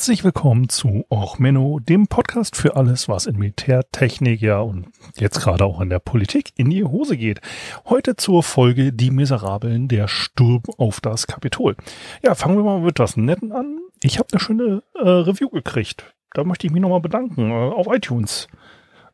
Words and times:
Herzlich 0.00 0.24
willkommen 0.24 0.70
zu 0.70 1.04
Och 1.10 1.38
Menno, 1.38 1.78
dem 1.78 2.06
Podcast 2.06 2.56
für 2.56 2.74
alles, 2.74 3.06
was 3.06 3.26
in 3.26 3.36
Militär, 3.36 3.82
Technik, 3.92 4.40
ja 4.40 4.60
und 4.60 4.86
jetzt 5.18 5.42
gerade 5.42 5.66
auch 5.66 5.78
in 5.82 5.90
der 5.90 5.98
Politik 5.98 6.54
in 6.56 6.70
die 6.70 6.84
Hose 6.84 7.18
geht. 7.18 7.42
Heute 7.84 8.16
zur 8.16 8.42
Folge 8.42 8.94
Die 8.94 9.10
Miserablen, 9.10 9.88
der 9.88 10.08
Sturm 10.08 10.62
auf 10.78 11.02
das 11.02 11.26
Kapitol. 11.26 11.76
Ja, 12.22 12.34
fangen 12.34 12.56
wir 12.56 12.64
mal 12.64 12.80
mit 12.80 12.98
was 12.98 13.18
Netten 13.18 13.52
an. 13.52 13.78
Ich 14.02 14.18
habe 14.18 14.28
eine 14.32 14.40
schöne 14.40 14.82
äh, 14.94 15.06
Review 15.06 15.50
gekriegt. 15.50 16.14
Da 16.32 16.44
möchte 16.44 16.66
ich 16.66 16.72
mich 16.72 16.80
nochmal 16.80 17.02
bedanken 17.02 17.50
äh, 17.50 17.54
auf 17.54 17.86
iTunes. 17.94 18.48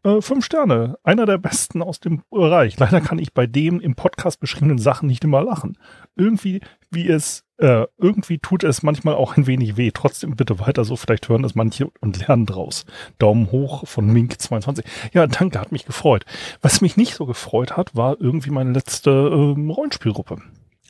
Äh, 0.06 0.22
fünf 0.22 0.44
Sterne. 0.44 0.96
Einer 1.02 1.26
der 1.26 1.38
besten 1.38 1.82
aus 1.82 1.98
dem 1.98 2.22
Bereich. 2.30 2.78
Leider 2.78 3.00
kann 3.00 3.18
ich 3.18 3.32
bei 3.32 3.48
dem 3.48 3.80
im 3.80 3.96
Podcast 3.96 4.38
beschriebenen 4.38 4.78
Sachen 4.78 5.08
nicht 5.08 5.24
immer 5.24 5.42
lachen. 5.42 5.76
Irgendwie, 6.14 6.60
wie 6.92 7.08
es, 7.08 7.42
äh, 7.58 7.86
irgendwie 7.98 8.38
tut 8.38 8.62
es 8.62 8.84
manchmal 8.84 9.16
auch 9.16 9.36
ein 9.36 9.48
wenig 9.48 9.76
weh. 9.76 9.90
Trotzdem 9.92 10.36
bitte 10.36 10.60
weiter 10.60 10.84
so. 10.84 10.94
Vielleicht 10.94 11.28
hören 11.28 11.42
das 11.42 11.56
manche 11.56 11.88
und 12.00 12.20
lernen 12.20 12.46
draus. 12.46 12.86
Daumen 13.18 13.50
hoch 13.50 13.88
von 13.88 14.08
Mink22. 14.08 14.84
Ja, 15.12 15.26
danke, 15.26 15.58
hat 15.58 15.72
mich 15.72 15.86
gefreut. 15.86 16.24
Was 16.62 16.80
mich 16.80 16.96
nicht 16.96 17.16
so 17.16 17.26
gefreut 17.26 17.76
hat, 17.76 17.96
war 17.96 18.16
irgendwie 18.20 18.50
meine 18.50 18.70
letzte 18.70 19.10
ähm, 19.10 19.70
Rollenspielgruppe 19.70 20.36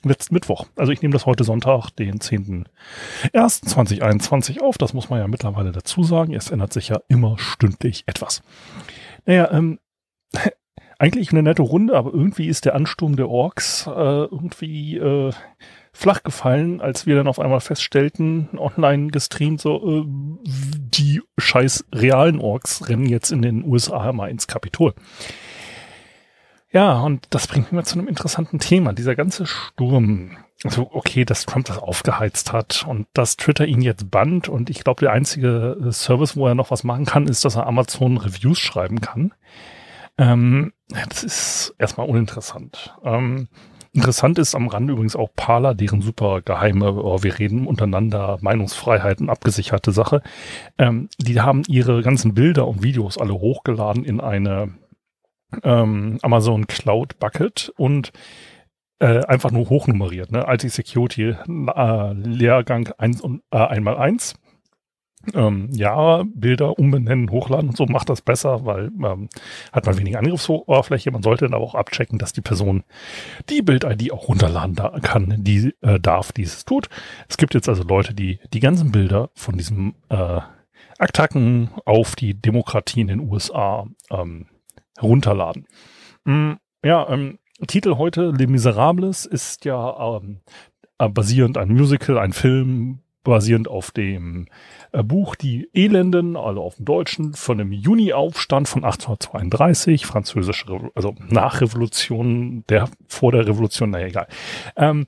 letzten 0.04 0.34
Mittwoch. 0.34 0.66
Also 0.76 0.92
ich 0.92 1.00
nehme 1.02 1.12
das 1.12 1.26
heute 1.26 1.44
Sonntag, 1.44 1.90
den 1.90 2.20
10.01.2021 2.20 4.60
auf. 4.60 4.78
Das 4.78 4.94
muss 4.94 5.10
man 5.10 5.18
ja 5.18 5.26
mittlerweile 5.26 5.72
dazu 5.72 6.04
sagen. 6.04 6.32
Es 6.34 6.50
ändert 6.50 6.72
sich 6.72 6.86
ja 6.88 7.00
immer 7.08 7.36
stündlich 7.38 8.04
etwas. 8.06 8.42
Naja, 9.26 9.50
ähm, 9.52 9.78
eigentlich 10.98 11.30
eine 11.30 11.42
nette 11.42 11.62
Runde, 11.62 11.96
aber 11.96 12.14
irgendwie 12.14 12.46
ist 12.46 12.64
der 12.64 12.74
Ansturm 12.74 13.16
der 13.16 13.28
Orks 13.28 13.86
äh, 13.86 13.90
irgendwie 13.90 14.96
äh, 14.96 15.32
flach 15.92 16.22
gefallen, 16.22 16.80
als 16.80 17.06
wir 17.06 17.16
dann 17.16 17.26
auf 17.26 17.38
einmal 17.38 17.60
feststellten, 17.60 18.48
online 18.56 19.08
gestreamt, 19.08 19.60
so, 19.60 20.00
äh, 20.00 20.04
die 20.06 21.22
scheiß 21.38 21.86
realen 21.92 22.40
Orks 22.40 22.88
rennen 22.88 23.06
jetzt 23.06 23.30
in 23.30 23.42
den 23.42 23.64
USA 23.64 24.12
mal 24.12 24.30
ins 24.30 24.46
Kapitol. 24.46 24.94
Ja, 26.70 27.00
und 27.00 27.26
das 27.30 27.46
bringt 27.46 27.66
mich 27.66 27.72
mal 27.72 27.84
zu 27.84 27.98
einem 27.98 28.08
interessanten 28.08 28.58
Thema. 28.58 28.92
Dieser 28.92 29.14
ganze 29.14 29.46
Sturm. 29.46 30.36
Also, 30.64 30.88
okay, 30.92 31.24
dass 31.24 31.44
Trump 31.44 31.66
das 31.66 31.78
aufgeheizt 31.78 32.52
hat 32.52 32.86
und 32.88 33.06
dass 33.12 33.36
Twitter 33.36 33.66
ihn 33.66 33.82
jetzt 33.82 34.10
bannt 34.10 34.48
und 34.48 34.70
ich 34.70 34.82
glaube, 34.82 35.00
der 35.00 35.12
einzige 35.12 35.76
äh, 35.84 35.92
Service, 35.92 36.36
wo 36.36 36.46
er 36.46 36.54
noch 36.54 36.70
was 36.70 36.82
machen 36.82 37.04
kann, 37.04 37.28
ist, 37.28 37.44
dass 37.44 37.56
er 37.56 37.66
Amazon 37.66 38.16
Reviews 38.16 38.58
schreiben 38.58 39.00
kann. 39.00 39.32
Ähm, 40.16 40.72
das 40.88 41.24
ist 41.24 41.74
erstmal 41.78 42.08
uninteressant. 42.08 42.96
Ähm, 43.04 43.48
interessant 43.92 44.38
ist 44.38 44.54
am 44.54 44.68
Rande 44.68 44.94
übrigens 44.94 45.14
auch 45.14 45.28
Parler, 45.36 45.74
deren 45.74 46.00
super 46.00 46.40
geheime, 46.40 46.92
oh, 46.92 47.22
wir 47.22 47.38
reden 47.38 47.66
untereinander, 47.66 48.38
Meinungsfreiheiten, 48.40 49.28
abgesicherte 49.28 49.92
Sache. 49.92 50.22
Ähm, 50.78 51.10
die 51.18 51.38
haben 51.40 51.64
ihre 51.68 52.00
ganzen 52.00 52.32
Bilder 52.32 52.66
und 52.66 52.82
Videos 52.82 53.18
alle 53.18 53.34
hochgeladen 53.34 54.04
in 54.04 54.20
eine 54.20 54.74
ähm, 55.62 56.18
Amazon 56.22 56.66
Cloud 56.66 57.18
Bucket 57.18 57.72
und 57.76 58.12
äh, 58.98 59.24
einfach 59.26 59.50
nur 59.50 59.68
hochnummeriert, 59.68 60.32
ne? 60.32 60.46
IT 60.48 60.62
Security 60.70 61.34
äh, 61.46 62.12
Lehrgang 62.12 62.88
1 62.98 63.20
und 63.20 63.42
äh, 63.50 63.58
einmal 63.58 63.96
1. 63.96 64.34
Ähm, 65.34 65.70
ja, 65.72 66.22
Bilder 66.34 66.78
umbenennen, 66.78 67.30
hochladen 67.30 67.70
und 67.70 67.76
so 67.76 67.86
macht 67.86 68.08
das 68.08 68.22
besser, 68.22 68.64
weil 68.64 68.92
ähm, 69.04 69.28
hat 69.72 69.86
man 69.86 69.98
weniger 69.98 70.20
Angriffsoberfläche. 70.20 71.10
Man 71.10 71.22
sollte 71.22 71.46
dann 71.46 71.54
aber 71.54 71.64
auch 71.64 71.74
abchecken, 71.74 72.18
dass 72.18 72.32
die 72.32 72.42
Person 72.42 72.84
die 73.50 73.62
Bild-ID 73.62 74.12
auch 74.12 74.28
runterladen 74.28 74.76
da 74.76 74.98
kann, 75.02 75.34
die 75.38 75.74
äh, 75.82 75.98
darf, 75.98 76.32
dieses 76.32 76.64
tut. 76.64 76.88
Es 77.28 77.36
gibt 77.38 77.54
jetzt 77.54 77.68
also 77.68 77.82
Leute, 77.82 78.14
die 78.14 78.38
die 78.52 78.60
ganzen 78.60 78.92
Bilder 78.92 79.30
von 79.34 79.56
diesem 79.56 79.96
äh, 80.10 80.40
Attacken 80.98 81.70
auf 81.84 82.14
die 82.14 82.40
Demokratie 82.40 83.00
in 83.00 83.08
den 83.08 83.20
USA 83.20 83.86
ähm, 84.10 84.46
herunterladen. 84.96 85.66
Mm, 86.24 86.52
ja, 86.84 87.08
ähm, 87.08 87.38
Titel 87.66 87.96
heute 87.96 88.32
Les 88.36 88.48
Miserables 88.48 89.24
ist 89.24 89.64
ja 89.64 90.18
ähm, 90.18 90.40
äh, 90.98 91.08
basierend 91.08 91.56
ein 91.56 91.68
Musical, 91.68 92.18
ein 92.18 92.32
Film 92.32 92.98
basierend 93.24 93.66
auf 93.66 93.90
dem 93.90 94.46
äh, 94.92 95.02
Buch 95.02 95.34
Die 95.34 95.68
Elenden, 95.72 96.36
also 96.36 96.62
auf 96.62 96.76
dem 96.76 96.84
Deutschen, 96.84 97.34
von 97.34 97.58
dem 97.58 97.72
Juni-Aufstand 97.72 98.68
von 98.68 98.84
1832, 98.84 100.06
französische, 100.06 100.68
Revo 100.68 100.90
also 100.94 101.14
Nachrevolution, 101.28 102.64
der 102.68 102.88
vor 103.08 103.32
der 103.32 103.46
Revolution, 103.46 103.90
naja, 103.90 104.06
egal. 104.06 104.28
Ähm, 104.76 105.06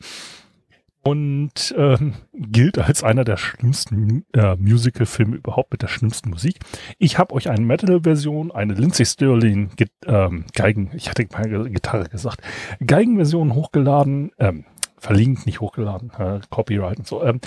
und 1.09 1.75
ähm, 1.79 2.13
gilt 2.35 2.77
als 2.79 3.03
einer 3.03 3.25
der 3.25 3.39
schlimmsten 3.39 4.27
äh, 4.35 4.57
Musical-Filme 4.57 5.37
überhaupt 5.37 5.73
mit 5.73 5.81
der 5.81 5.89
schlimmsten 5.89 6.29
Musik. 6.29 6.59
Ich 6.99 7.17
habe 7.17 7.35
euch 7.35 7.49
eine 7.49 7.65
Metal-Version, 7.65 8.51
eine 8.51 8.75
Lindsay 8.75 9.07
Sterling 9.07 9.71
ähm, 10.05 10.45
Geigen, 10.55 10.91
ich 10.95 11.09
hatte 11.09 11.27
mal 11.33 11.71
Gitarre 11.71 12.11
gesagt, 12.11 12.43
Geigen-Version 12.87 13.55
hochgeladen, 13.55 14.33
ähm, 14.39 14.67
verlinkt, 14.99 15.47
nicht 15.47 15.63
hochgeladen, 15.63 16.11
äh, 16.19 16.41
Copyright 16.51 16.99
und 16.99 17.07
so. 17.07 17.25
Ähm, 17.25 17.41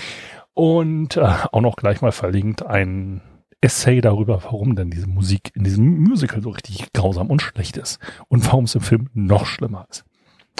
und 0.55 1.17
äh, 1.17 1.31
auch 1.51 1.61
noch 1.61 1.75
gleich 1.75 2.01
mal 2.01 2.11
verlinkt 2.11 2.65
ein 2.65 3.21
Essay 3.61 4.01
darüber, 4.01 4.43
warum 4.43 4.75
denn 4.75 4.89
diese 4.89 5.07
Musik 5.07 5.51
in 5.53 5.63
diesem 5.63 5.99
Musical 5.99 6.41
so 6.41 6.49
richtig 6.49 6.91
grausam 6.93 7.29
und 7.29 7.43
schlecht 7.43 7.77
ist 7.77 7.99
und 8.27 8.43
warum 8.47 8.63
es 8.63 8.73
im 8.73 8.81
Film 8.81 9.11
noch 9.13 9.45
schlimmer 9.45 9.85
ist. 9.91 10.03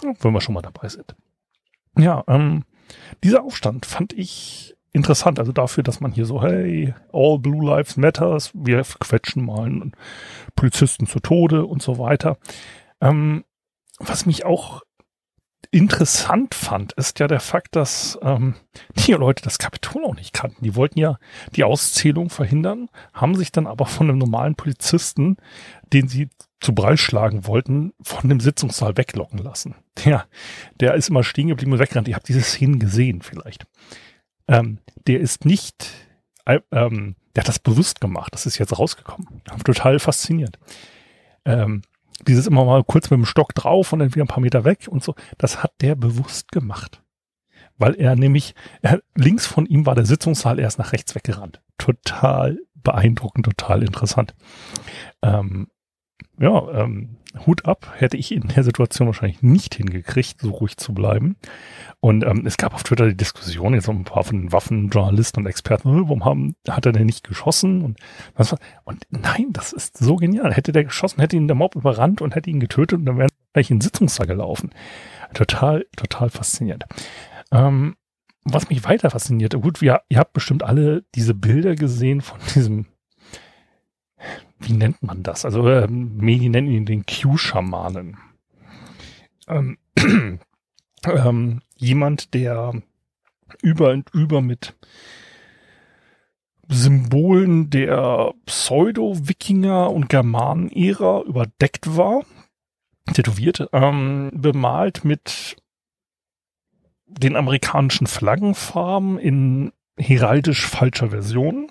Wenn 0.04 0.34
wir 0.34 0.42
schon 0.42 0.54
mal 0.54 0.62
dabei 0.62 0.88
sind. 0.88 1.16
Ja, 1.98 2.24
ähm, 2.28 2.64
dieser 3.24 3.44
Aufstand 3.44 3.86
fand 3.86 4.14
ich 4.14 4.76
interessant. 4.94 5.40
Also 5.40 5.52
dafür, 5.52 5.84
dass 5.84 6.00
man 6.00 6.12
hier 6.12 6.26
so, 6.26 6.42
hey, 6.42 6.94
all 7.14 7.40
blue 7.40 7.66
lives 7.66 7.98
matters, 7.98 8.52
wir 8.54 8.82
quetschen 8.82 9.46
mal 9.46 9.66
einen 9.66 9.94
Polizisten 10.56 11.08
zu 11.08 11.20
Tode 11.20 11.66
und 11.66 11.82
so 11.82 11.98
weiter. 11.98 12.38
Ähm, 13.00 13.44
was 14.00 14.26
mich 14.26 14.46
auch 14.46 14.82
interessant 15.72 16.54
fand, 16.54 16.94
ist 16.94 17.20
ja 17.20 17.28
der 17.28 17.40
Fakt, 17.40 17.76
dass 17.76 18.20
ähm, 18.22 18.56
die 18.98 19.14
Leute 19.14 19.44
das 19.44 19.58
Kapitol 19.58 20.04
auch 20.04 20.16
nicht 20.16 20.34
kannten. 20.34 20.64
Die 20.64 20.76
wollten 20.76 21.00
ja 21.00 21.18
die 21.56 21.64
Auszählung 21.64 22.30
verhindern, 22.30 22.90
haben 23.14 23.36
sich 23.36 23.52
dann 23.52 23.68
aber 23.68 23.86
von 23.86 24.10
einem 24.10 24.18
normalen 24.18 24.56
Polizisten, 24.56 25.38
den 25.94 26.10
sie 26.10 26.30
zu 26.62 26.74
Brei 26.74 26.96
schlagen 26.96 27.46
wollten, 27.48 27.94
von 28.02 28.30
dem 28.30 28.40
Sitzungssaal 28.40 28.96
weglocken 28.96 29.40
lassen. 29.40 29.76
Der, 30.06 30.26
der 30.80 30.94
ist 30.94 31.10
immer 31.10 31.24
stehen 31.24 31.48
geblieben 31.48 31.74
und 31.74 31.80
weggerannt. 31.80 32.08
Ihr 32.08 32.16
habt 32.16 32.30
diese 32.30 32.42
Szenen 32.42 32.80
gesehen 32.80 33.22
vielleicht. 33.22 33.66
Ähm, 34.48 34.80
der 35.08 35.20
ist 35.20 35.46
nicht, 35.46 35.90
äh, 36.46 36.60
ähm, 36.72 37.16
der 37.36 37.44
hat 37.44 37.50
das 37.50 37.60
bewusst 37.60 38.00
gemacht. 38.00 38.34
Das 38.34 38.46
ist 38.46 38.60
jetzt 38.60 38.78
rausgekommen. 38.78 39.42
Total 39.66 40.00
fasziniert. 40.00 40.60
Ähm, 41.46 41.82
dieses 42.28 42.46
immer 42.46 42.64
mal 42.66 42.84
kurz 42.84 43.10
mit 43.10 43.18
dem 43.18 43.26
Stock 43.26 43.56
drauf 43.56 43.92
und 43.92 44.00
dann 44.00 44.14
wieder 44.14 44.24
ein 44.24 44.28
paar 44.28 44.42
Meter 44.42 44.64
weg 44.64 44.88
und 44.88 45.04
so. 45.04 45.16
Das 45.40 45.64
hat 45.64 45.74
der 45.82 45.96
bewusst 45.96 46.52
gemacht. 46.52 47.02
Weil 47.78 47.96
er 47.96 48.16
nämlich, 48.16 48.54
er, 48.84 49.02
links 49.16 49.48
von 49.48 49.66
ihm 49.66 49.88
war 49.88 49.96
der 49.96 50.06
Sitzungssaal, 50.06 50.60
er 50.60 50.68
ist 50.68 50.78
nach 50.78 50.94
rechts 50.94 51.16
weggerannt. 51.16 51.62
Total 51.80 52.60
beeindruckend, 52.76 53.46
total 53.46 53.82
interessant. 53.82 54.36
Ähm, 55.24 55.68
ja, 56.40 56.84
ähm, 56.84 57.18
Hut 57.46 57.66
ab, 57.66 57.94
hätte 57.96 58.18
ich 58.18 58.32
in 58.34 58.50
der 58.50 58.64
Situation 58.64 59.08
wahrscheinlich 59.08 59.42
nicht 59.42 59.76
hingekriegt, 59.76 60.42
so 60.42 60.52
ruhig 60.52 60.78
zu 60.78 60.94
bleiben. 60.94 61.38
Und 62.02 62.26
ähm, 62.26 62.46
es 62.46 62.58
gab 62.58 62.74
auf 62.74 62.84
Twitter 62.84 63.08
die 63.08 63.16
Diskussion, 63.16 63.74
jetzt 63.74 63.88
ein 63.90 64.04
paar 64.04 64.24
von 64.24 64.42
den 64.42 64.52
Waffenjournalisten 64.52 65.44
und 65.44 65.50
Experten, 65.50 65.90
äh, 65.90 66.02
warum 66.02 66.26
haben, 66.26 66.56
hat 66.68 66.86
er 66.86 66.92
denn 66.92 67.06
nicht 67.06 67.26
geschossen? 67.26 67.82
Und 67.84 68.00
was 68.36 68.54
und 68.84 69.06
nein, 69.10 69.48
das 69.52 69.72
ist 69.72 69.98
so 69.98 70.18
genial. 70.18 70.54
Hätte 70.54 70.74
der 70.74 70.84
geschossen, 70.84 71.22
hätte 71.22 71.38
ihn 71.38 71.48
der 71.48 71.56
Mob 71.56 71.76
überrannt 71.76 72.22
und 72.22 72.36
hätte 72.36 72.50
ihn 72.50 72.60
getötet 72.60 73.00
und 73.00 73.06
dann 73.06 73.18
wäre 73.18 73.30
er 73.30 73.54
gleich 73.54 73.72
in 73.72 73.78
den 73.78 73.82
Sitzungssaal 73.82 74.28
gelaufen. 74.28 74.72
Total, 75.34 75.86
total 75.96 76.30
faszinierend. 76.30 76.86
Ähm, 77.52 77.96
was 78.44 78.70
mich 78.70 78.84
weiter 78.84 79.10
fasziniert, 79.10 79.54
gut, 79.62 79.82
wir, 79.82 80.02
ihr 80.10 80.18
habt 80.18 80.34
bestimmt 80.34 80.64
alle 80.64 81.04
diese 81.16 81.34
Bilder 81.34 81.76
gesehen 81.76 82.22
von 82.22 82.40
diesem 82.56 82.88
wie 84.62 84.74
nennt 84.74 85.02
man 85.04 85.24
das? 85.24 85.46
Also 85.46 85.68
äh, 85.68 85.88
Medien 85.88 86.52
nennen 86.52 86.70
ihn 86.70 86.86
den 86.86 87.06
Q-Schamanen. 87.06 88.18
Ähm, 89.48 89.78
ähm, 91.06 91.62
jemand, 91.76 92.34
der 92.34 92.74
über 93.62 93.92
und 93.92 94.10
über 94.14 94.42
mit 94.42 94.76
Symbolen 96.68 97.70
der 97.70 98.34
Pseudo-Wikinger 98.46 99.92
und 99.92 100.08
Germanen-Ära 100.08 101.22
überdeckt 101.24 101.98
war, 101.98 102.24
tätowiert, 103.14 103.68
ähm, 103.74 104.32
bemalt 104.34 105.04
mit 105.04 105.58
den 107.08 107.36
amerikanischen 107.36 108.08
Flaggenfarben 108.08 109.20
in 109.20 109.74
heraldisch 109.98 110.66
falscher 110.66 111.10
Version. 111.10 111.68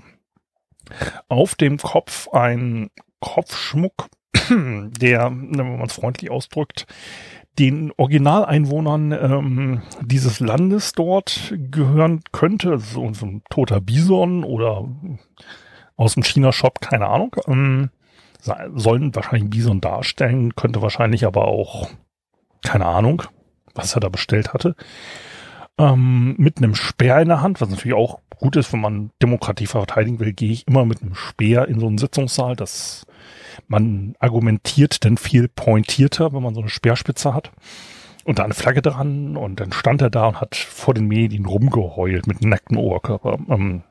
Auf 1.28 1.54
dem 1.54 1.78
Kopf 1.78 2.28
ein 2.28 2.90
Kopfschmuck, 3.20 4.08
der, 4.50 5.30
wenn 5.30 5.78
man 5.78 5.86
es 5.86 5.94
freundlich 5.94 6.30
ausdrückt, 6.30 6.86
den 7.58 7.92
Originaleinwohnern 7.96 9.12
ähm, 9.12 9.82
dieses 10.00 10.40
Landes 10.40 10.92
dort 10.92 11.52
gehören 11.56 12.22
könnte. 12.32 12.78
So, 12.78 13.12
so 13.12 13.26
ein 13.26 13.42
toter 13.50 13.80
Bison 13.80 14.44
oder 14.44 14.88
aus 15.96 16.14
dem 16.14 16.22
China-Shop, 16.22 16.80
keine 16.80 17.08
Ahnung. 17.08 17.36
Ähm, 17.46 17.90
sollen 18.40 19.14
wahrscheinlich 19.14 19.50
Bison 19.50 19.82
darstellen, 19.82 20.54
könnte 20.54 20.80
wahrscheinlich 20.80 21.26
aber 21.26 21.48
auch, 21.48 21.90
keine 22.64 22.86
Ahnung, 22.86 23.22
was 23.74 23.94
er 23.94 24.00
da 24.00 24.08
bestellt 24.08 24.54
hatte. 24.54 24.74
Ähm, 25.78 26.34
mit 26.38 26.58
einem 26.58 26.74
Speer 26.74 27.20
in 27.20 27.28
der 27.28 27.42
Hand, 27.42 27.60
was 27.60 27.70
natürlich 27.70 27.96
auch 27.96 28.20
gut 28.36 28.56
ist, 28.56 28.72
wenn 28.72 28.80
man 28.80 29.10
Demokratie 29.22 29.66
verteidigen 29.66 30.20
will, 30.20 30.32
gehe 30.32 30.52
ich 30.52 30.66
immer 30.66 30.84
mit 30.84 31.02
einem 31.02 31.14
Speer 31.14 31.68
in 31.68 31.80
so 31.80 31.86
einen 31.86 31.98
Sitzungssaal. 31.98 32.56
Das 32.56 33.06
man 33.68 34.14
argumentiert 34.18 35.04
dann 35.04 35.16
viel 35.16 35.48
pointierter, 35.48 36.32
wenn 36.32 36.42
man 36.42 36.54
so 36.54 36.60
eine 36.60 36.70
Speerspitze 36.70 37.34
hat. 37.34 37.52
Und 38.24 38.38
da 38.38 38.44
eine 38.44 38.54
Flagge 38.54 38.82
dran 38.82 39.36
und 39.36 39.60
dann 39.60 39.72
stand 39.72 40.02
er 40.02 40.10
da 40.10 40.28
und 40.28 40.40
hat 40.40 40.54
vor 40.54 40.92
den 40.92 41.06
Medien 41.06 41.46
rumgeheult 41.46 42.26
mit 42.26 42.42
nacktem 42.42 42.76
Oberkörper. 42.76 43.38
Ähm, 43.48 43.82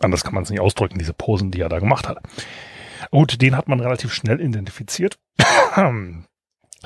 anders 0.00 0.24
kann 0.24 0.34
man 0.34 0.42
es 0.42 0.50
nicht 0.50 0.60
ausdrücken, 0.60 0.98
diese 0.98 1.14
Posen, 1.14 1.50
die 1.50 1.60
er 1.60 1.68
da 1.68 1.78
gemacht 1.78 2.08
hat. 2.08 2.18
Gut, 3.10 3.40
den 3.40 3.56
hat 3.56 3.68
man 3.68 3.80
relativ 3.80 4.12
schnell 4.12 4.40
identifiziert. 4.40 5.18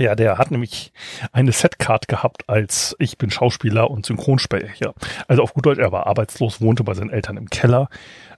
Ja, 0.01 0.15
der 0.15 0.39
hat 0.39 0.51
nämlich 0.51 0.95
eine 1.31 1.53
Setcard 1.53 2.09
gehabt 2.09 2.49
als 2.49 2.97
ich 2.99 3.19
bin 3.19 3.31
Schauspieler 3.31 3.91
und 3.91 4.07
Synchronsprecher. 4.07 4.95
Also 5.29 5.43
auf 5.43 5.53
gut 5.53 5.67
Deutsch, 5.67 5.79
er 5.79 5.93
war 5.93 6.07
arbeitslos, 6.07 6.63
wohnte 6.63 6.85
bei 6.85 6.95
seinen 6.95 7.11
Eltern 7.11 7.37
im 7.37 7.51
Keller, 7.51 7.91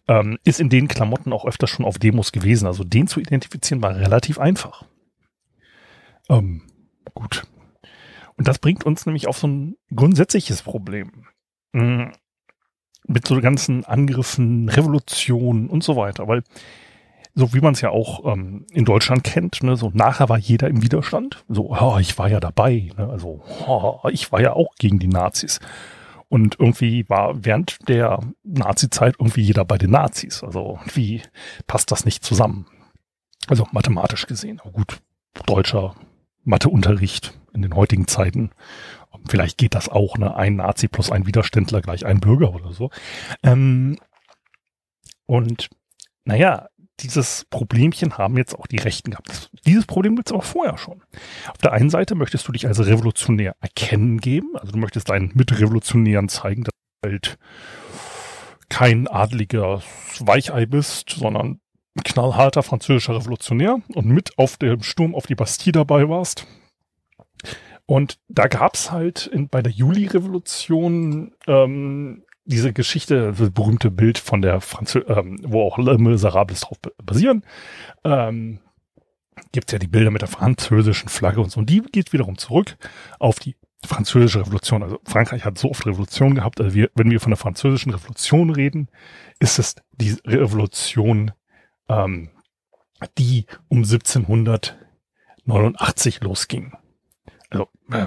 ähm, 0.09 0.39
ist 0.43 0.59
in 0.59 0.71
den 0.71 0.89
Klamotten 0.89 1.33
auch 1.33 1.45
öfter 1.45 1.69
schon 1.69 1.85
auf 1.85 2.01
Demos 2.01 2.33
gewesen. 2.33 2.67
Also 2.67 2.83
den 2.83 3.07
zu 3.07 3.21
identifizieren 3.21 3.81
war 3.81 3.95
relativ 3.95 4.41
einfach. 4.41 4.85
Ähm, 6.29 6.63
gut. 7.15 7.45
Und 8.37 8.49
das 8.49 8.59
bringt 8.59 8.83
uns 8.83 9.07
nämlich 9.07 9.29
auf 9.29 9.39
so 9.39 9.47
ein 9.47 9.77
grundsätzliches 9.95 10.63
Problem. 10.63 11.27
Mhm. 11.73 12.11
Mit 13.07 13.29
so 13.29 13.41
ganzen 13.41 13.85
Angriffen, 13.85 14.69
Revolutionen 14.69 15.69
und 15.69 15.85
so 15.85 15.95
weiter. 15.95 16.27
Weil 16.27 16.43
so 17.35 17.55
wie 17.55 17.61
man 17.61 17.75
es 17.75 17.81
ja 17.81 17.91
auch 17.91 18.31
ähm, 18.31 18.67
in 18.71 18.85
Deutschland 18.85 19.25
kennt, 19.25 19.63
ne, 19.63 19.77
so 19.77 19.91
nachher 19.95 20.29
war 20.29 20.39
jeder 20.39 20.69
im 20.69 20.83
Widerstand. 20.83 21.45
So, 21.49 21.71
oh, 21.71 21.99
ich 21.99 22.19
war 22.19 22.29
ja 22.29 22.41
dabei, 22.41 22.91
ne, 22.97 23.09
also 23.09 23.43
oh, 23.67 24.01
ich 24.11 24.33
war 24.33 24.41
ja 24.41 24.53
auch 24.53 24.75
gegen 24.77 24.99
die 24.99 25.09
Nazis. 25.09 25.61
Und 26.29 26.59
irgendwie 26.59 27.09
war 27.11 27.45
während 27.45 27.89
der 27.89 28.21
Nazi-Zeit 28.43 29.17
irgendwie 29.19 29.43
jeder 29.43 29.67
bei 29.67 29.77
den 29.77 29.91
Nazis. 29.91 30.43
Also 30.43 30.79
wie 30.95 31.21
passt 31.67 31.91
das 31.91 32.07
nicht 32.07 32.25
zusammen? 32.25 32.67
Also 33.49 33.67
mathematisch 33.73 34.27
gesehen. 34.27 34.59
Aber 34.61 34.71
gut, 34.71 35.03
deutscher 35.45 35.95
Matheunterricht 36.43 37.39
in 37.53 37.61
den 37.61 37.75
heutigen 37.75 38.09
Zeiten. 38.09 38.51
Vielleicht 39.29 39.59
geht 39.59 39.75
das 39.75 39.91
auch, 39.91 40.17
ne? 40.17 40.35
Ein 40.35 40.57
Nazi 40.57 40.89
plus 40.89 41.11
ein 41.11 41.27
Widerständler 41.27 41.83
gleich 41.83 42.07
ein 42.07 42.21
Bürger 42.21 42.55
oder 42.55 42.73
so. 42.73 42.91
Ähm, 43.43 43.99
und 45.27 45.69
naja, 46.25 46.69
dieses 47.03 47.47
Problemchen 47.51 48.19
haben 48.19 48.37
jetzt 48.37 48.59
auch 48.59 48.67
die 48.67 48.79
Rechten 48.79 49.11
gehabt. 49.11 49.51
Dieses 49.67 49.87
Problem 49.87 50.17
gibt 50.17 50.29
es 50.29 50.33
auch 50.33 50.45
vorher 50.45 50.79
schon. 50.79 51.03
Auf 51.49 51.59
der 51.59 51.73
einen 51.73 51.91
Seite 51.91 52.15
möchtest 52.15 52.47
du 52.49 52.53
dich 52.53 52.67
als 52.67 52.85
revolutionär 52.85 53.57
erkennen 53.61 54.19
geben, 54.19 54.51
also 54.55 54.73
du 54.73 54.79
möchtest 54.79 55.11
deinen 55.11 55.33
Mitrevolutionären 55.35 56.29
zeigen, 56.29 56.65
dass 56.65 56.73
du 57.03 57.11
halt 57.11 57.39
kein 58.69 59.07
adliger 59.09 59.83
Weichei 60.21 60.67
bist, 60.67 61.11
sondern 61.11 61.61
knallharter 62.05 62.63
französischer 62.63 63.17
Revolutionär 63.17 63.79
und 63.95 64.07
mit 64.07 64.39
auf 64.39 64.57
dem 64.57 64.83
Sturm 64.83 65.15
auf 65.15 65.27
die 65.27 65.35
Bastille 65.35 65.73
dabei 65.73 66.09
warst. 66.09 66.47
Und 67.87 68.19
da 68.29 68.47
gab's 68.47 68.91
halt 68.91 69.27
in, 69.27 69.49
bei 69.49 69.61
der 69.61 69.73
Juli-Revolution 69.73 71.35
ähm, 71.47 72.25
diese 72.45 72.73
Geschichte, 72.73 73.35
das 73.39 73.51
berühmte 73.51 73.91
Bild 73.91 74.19
von 74.19 74.43
der 74.43 74.61
Franzö 74.61 75.01
ähm, 75.09 75.41
wo 75.45 75.63
auch 75.63 75.79
Le 75.79 75.99
Miserables 75.99 76.61
drauf 76.61 76.79
basieren, 77.03 77.45
ähm, 78.05 78.61
gibt 79.53 79.73
ja 79.73 79.79
die 79.79 79.87
Bilder 79.87 80.11
mit 80.11 80.21
der 80.23 80.29
französischen 80.29 81.09
Flagge 81.09 81.41
und 81.41 81.51
so. 81.51 81.61
Und 81.61 81.71
die 81.71 81.81
geht 81.81 82.13
wiederum 82.13 82.37
zurück 82.39 82.77
auf 83.19 83.39
die 83.39 83.57
französische 83.85 84.41
Revolution. 84.41 84.83
Also 84.83 84.99
Frankreich 85.05 85.45
hat 85.45 85.59
so 85.59 85.71
oft 85.71 85.87
Revolution 85.87 86.35
gehabt. 86.35 86.61
Also 86.61 86.75
wir, 86.75 86.91
wenn 86.95 87.09
wir 87.11 87.21
von 87.21 87.31
der 87.31 87.39
französischen 87.39 87.93
Revolution 87.93 88.51
reden, 88.51 88.89
ist 89.41 89.59
es 89.59 89.77
die 89.93 90.17
Revolution, 90.25 91.33
ähm, 91.89 92.31
die 93.19 93.47
um 93.69 93.79
1789 93.79 96.21
losging. 96.23 96.73
Also 97.51 97.69
äh, 97.91 98.07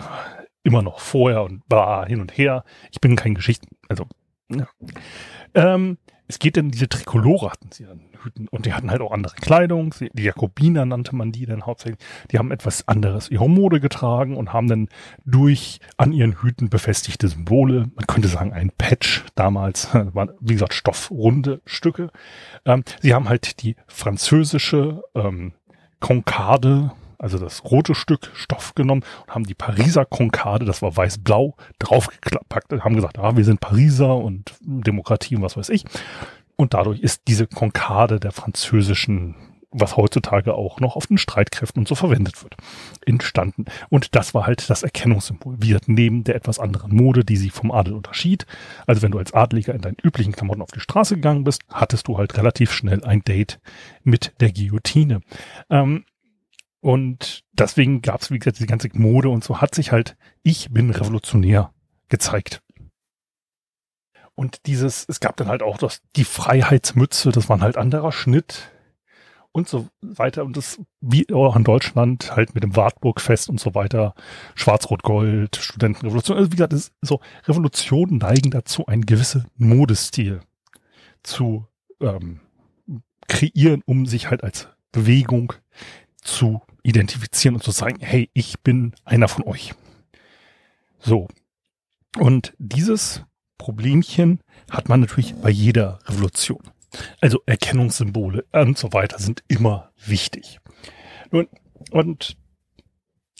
immer 0.64 0.82
noch 0.82 1.00
vorher 1.00 1.44
und 1.44 1.62
war 1.68 2.08
hin 2.08 2.22
und 2.22 2.38
her. 2.38 2.64
Ich 2.92 3.02
bin 3.02 3.16
kein 3.16 3.36
Geschichten, 3.36 3.76
also 3.90 4.08
Ähm, 5.54 5.98
es 6.28 6.40
geht 6.40 6.56
denn, 6.56 6.72
diese 6.72 6.90
Trikolore 6.90 7.52
hatten 7.52 7.72
sie 7.72 7.86
dann 7.86 8.02
Hüten 8.24 8.48
und 8.48 8.66
die 8.66 8.74
hatten 8.74 8.90
halt 8.90 9.02
auch 9.02 9.12
andere 9.12 9.36
Kleidung. 9.36 9.94
Die 10.00 10.24
Jakobiner 10.24 10.86
nannte 10.86 11.16
man 11.16 11.32
die 11.32 11.46
dann 11.46 11.66
hauptsächlich. 11.66 12.00
Die 12.32 12.40
haben 12.40 12.52
etwas 12.52 12.88
anderes 12.88 13.30
ihre 13.30 13.50
Mode 13.50 13.80
getragen 13.80 14.36
und 14.36 14.52
haben 14.52 14.68
dann 14.68 14.90
durch 15.24 15.80
an 15.98 16.12
ihren 16.12 16.42
Hüten 16.42 16.70
befestigte 16.70 17.28
Symbole, 17.28 17.86
man 17.96 18.08
könnte 18.08 18.28
sagen 18.28 18.54
ein 18.54 18.72
Patch 18.76 19.24
damals, 19.36 19.94
waren 20.14 20.32
wie 20.40 20.54
gesagt 20.54 20.74
stoffrunde 20.74 21.62
Stücke. 21.66 22.10
Ähm, 22.66 22.84
sie 23.02 23.14
haben 23.14 23.30
halt 23.30 23.62
die 23.62 23.76
französische 23.88 25.04
ähm, 25.14 25.54
Konkade 26.00 26.92
also 27.26 27.40
das 27.40 27.64
rote 27.66 27.96
Stück 27.96 28.30
Stoff 28.36 28.76
genommen 28.76 29.02
und 29.26 29.34
haben 29.34 29.46
die 29.46 29.56
Pariser 29.56 30.06
Konkade, 30.06 30.64
das 30.64 30.84
war 30.84 30.96
weiß-blau, 30.96 31.56
draufgepackt, 31.80 32.72
haben 32.84 32.96
gesagt, 32.96 33.18
ah, 33.18 33.36
wir 33.36 33.44
sind 33.44 33.60
Pariser 33.60 34.16
und 34.16 34.54
Demokratie 34.62 35.36
und 35.36 35.42
was 35.42 35.58
weiß 35.58 35.70
ich. 35.70 35.86
Und 36.56 36.76
dadurch 36.76 37.00
ist 37.00 37.24
diese 37.28 37.48
Konkade 37.48 38.20
der 38.20 38.32
französischen, 38.32 39.34
was 39.72 39.98
heutzutage 39.98 40.54
auch 40.54 40.80
noch 40.80 40.96
auf 40.96 41.08
den 41.08 41.18
Streitkräften 41.18 41.82
und 41.82 41.88
so 41.88 41.96
verwendet 41.96 42.44
wird, 42.44 42.58
entstanden. 43.08 43.66
Und 43.90 44.14
das 44.14 44.36
war 44.36 44.46
halt 44.46 44.70
das 44.70 44.84
Erkennungssymbol. 44.84 45.56
Wir 45.60 45.80
neben 45.88 46.26
der 46.26 46.36
etwas 46.36 46.60
anderen 46.60 46.96
Mode, 46.96 47.26
die 47.26 47.38
sie 47.38 47.50
vom 47.50 47.72
Adel 47.72 47.96
unterschied. 47.96 48.46
Also 48.86 49.02
wenn 49.02 49.12
du 49.12 49.18
als 49.18 49.34
Adliger 49.34 49.74
in 49.74 49.82
deinen 49.82 49.98
üblichen 50.04 50.34
Klamotten 50.34 50.62
auf 50.62 50.72
die 50.72 50.80
Straße 50.80 51.16
gegangen 51.16 51.44
bist, 51.44 51.64
hattest 51.72 52.08
du 52.08 52.20
halt 52.20 52.38
relativ 52.38 52.72
schnell 52.72 53.04
ein 53.04 53.24
Date 53.24 53.60
mit 54.04 54.36
der 54.40 54.52
Guillotine. 54.52 55.22
Ähm, 55.72 56.06
und 56.86 57.44
deswegen 57.52 58.04
gab 58.04 58.22
es, 58.22 58.30
wie 58.30 58.38
gesagt, 58.38 58.60
die 58.60 58.68
ganze 58.68 58.90
Mode 58.94 59.30
und 59.30 59.44
so 59.44 59.60
hat 59.60 59.74
sich 59.74 59.92
halt, 59.92 60.16
ich 60.44 60.70
bin 60.70 60.92
revolutionär 60.92 61.74
gezeigt. 62.10 62.62
Und 64.36 64.68
dieses, 64.68 65.04
es 65.10 65.20
gab 65.20 65.36
dann 65.36 65.48
halt 65.48 65.64
auch 65.64 65.80
das, 65.80 66.04
die 66.16 66.26
Freiheitsmütze, 66.26 67.32
das 67.32 67.50
war 67.50 67.60
halt 67.60 67.76
anderer 67.76 68.12
Schnitt 68.12 68.72
und 69.52 69.68
so 69.68 69.88
weiter. 70.02 70.46
Und 70.46 70.58
das, 70.58 70.80
wie 71.02 71.26
auch 71.34 71.56
in 71.56 71.64
Deutschland, 71.64 72.36
halt 72.36 72.54
mit 72.54 72.64
dem 72.64 72.76
Wartburgfest 72.76 73.50
und 73.50 73.60
so 73.60 73.74
weiter, 73.74 74.14
Schwarz-Rot-Gold, 74.54 75.56
Studentenrevolution. 75.56 76.38
Also 76.38 76.52
wie 76.52 76.58
gesagt, 76.58 76.74
ist 76.74 76.94
so 77.02 77.20
Revolutionen 77.48 78.20
neigen 78.20 78.52
dazu, 78.52 78.86
einen 78.86 79.08
gewissen 79.08 79.48
Modestil 79.58 80.42
zu 81.24 81.66
ähm, 82.00 82.42
kreieren, 83.28 83.82
um 83.88 84.06
sich 84.06 84.30
halt 84.30 84.44
als 84.44 84.68
Bewegung 84.92 85.54
zu 86.26 86.62
identifizieren 86.86 87.56
und 87.56 87.64
zu 87.64 87.72
sagen, 87.72 87.98
hey, 88.00 88.30
ich 88.34 88.60
bin 88.62 88.94
einer 89.04 89.28
von 89.28 89.44
euch. 89.46 89.74
So. 91.00 91.28
Und 92.18 92.54
dieses 92.60 93.24
Problemchen 93.58 94.40
hat 94.70 94.88
man 94.88 95.02
natürlich 95.02 95.36
bei 95.36 95.50
jeder 95.50 96.00
Revolution. 96.06 96.62
Also 97.20 97.42
Erkennungssymbole 97.46 98.46
und 98.52 98.78
so 98.78 98.94
weiter 98.94 99.20
sind 99.20 99.44
immer 99.48 99.92
wichtig. 100.06 100.60
Nun, 101.32 101.48
und 101.92 102.38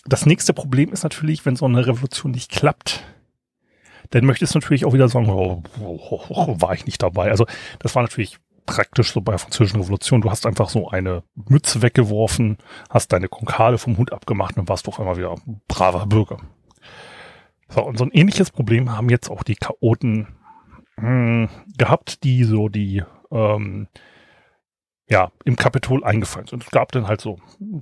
das 0.06 0.26
nächste 0.26 0.54
Problem 0.54 0.92
ist 0.92 1.04
natürlich, 1.04 1.46
wenn 1.46 1.56
so 1.56 1.66
eine 1.66 1.86
Revolution 1.86 2.32
nicht 2.32 2.52
klappt, 2.52 3.04
dann 4.10 4.26
möchtest 4.26 4.54
du 4.54 4.60
natürlich 4.60 4.86
auch 4.86 4.94
wieder 4.94 5.08
sagen, 5.08 5.30
oh, 5.30 5.64
oh, 5.80 6.22
oh, 6.30 6.62
war 6.62 6.74
ich 6.74 6.86
nicht 6.86 7.02
dabei. 7.02 7.32
Also 7.32 7.46
das 7.80 7.96
war 7.96 8.02
natürlich 8.02 8.40
praktisch 8.66 9.14
so 9.14 9.22
bei 9.22 9.32
der 9.32 9.40
französischen 9.40 9.82
Revolution. 9.82 10.22
Du 10.22 10.32
hast 10.32 10.46
einfach 10.46 10.70
so 10.70 10.90
eine 10.90 11.24
Mütze 11.36 11.82
weggeworfen, 11.82 12.58
hast 12.90 13.14
deine 13.14 13.28
Konkade 13.28 13.78
vom 13.78 13.98
Hut 13.98 14.12
abgemacht 14.12 14.58
und 14.58 14.70
warst 14.70 14.88
auf 14.88 15.00
einmal 15.00 15.18
wieder 15.18 15.32
ein 15.32 15.62
braver 15.68 16.06
Bürger. 16.06 16.38
So, 17.70 17.84
und 17.84 17.98
so 17.98 18.06
ein 18.06 18.12
ähnliches 18.12 18.52
Problem 18.52 18.92
haben 18.92 19.10
jetzt 19.10 19.30
auch 19.30 19.44
die 19.44 19.56
Chaoten 19.56 20.28
mh, 20.98 21.04
hm, 21.04 21.50
gehabt, 21.78 22.24
die 22.24 22.44
so 22.44 22.70
die 22.70 23.04
ähm, 23.32 23.88
ja, 25.08 25.32
im 25.44 25.56
Kapitol 25.56 26.04
eingefallen 26.04 26.48
sind. 26.48 26.64
Es 26.64 26.72
gab 26.72 26.92
dann 26.92 27.08
halt 27.08 27.22
so 27.22 27.38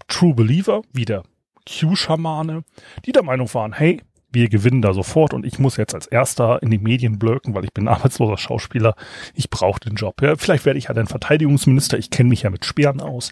True 0.07 0.33
Believer, 0.33 0.81
wie 0.91 1.05
der 1.05 1.23
Q-Schamane, 1.67 2.63
die 3.05 3.13
der 3.13 3.23
Meinung 3.23 3.53
waren, 3.53 3.73
hey, 3.73 4.01
wir 4.33 4.49
gewinnen 4.49 4.81
da 4.81 4.93
sofort 4.93 5.33
und 5.33 5.45
ich 5.45 5.59
muss 5.59 5.77
jetzt 5.77 5.93
als 5.93 6.07
erster 6.07 6.61
in 6.61 6.71
die 6.71 6.77
Medien 6.77 7.19
blöken, 7.19 7.53
weil 7.53 7.65
ich 7.65 7.73
bin 7.73 7.87
arbeitsloser 7.87 8.37
Schauspieler, 8.37 8.95
ich 9.33 9.49
brauche 9.49 9.79
den 9.79 9.95
Job. 9.95 10.21
Ja, 10.21 10.35
vielleicht 10.35 10.65
werde 10.65 10.79
ich 10.79 10.85
ja 10.85 10.93
dann 10.93 11.07
Verteidigungsminister, 11.07 11.97
ich 11.97 12.09
kenne 12.09 12.29
mich 12.29 12.43
ja 12.43 12.49
mit 12.49 12.65
Speeren 12.65 13.01
aus. 13.01 13.31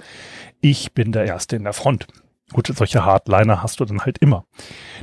Ich 0.62 0.94
bin 0.94 1.12
der 1.12 1.26
Erste 1.26 1.56
in 1.56 1.64
der 1.64 1.74
Front. 1.74 2.08
Gut, 2.54 2.68
solche 2.68 3.06
Hardliner 3.06 3.64
hast 3.64 3.80
du 3.80 3.86
dann 3.86 4.02
halt 4.02 4.18
immer. 4.18 4.46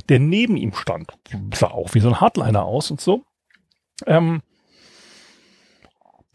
Der 0.07 0.19
neben 0.19 0.55
ihm 0.55 0.73
stand, 0.73 1.11
sah 1.53 1.67
auch 1.67 1.93
wie 1.93 1.99
so 1.99 2.09
ein 2.09 2.21
Hardliner 2.21 2.63
aus 2.63 2.91
und 2.91 3.01
so. 3.01 3.23
Ähm, 4.05 4.41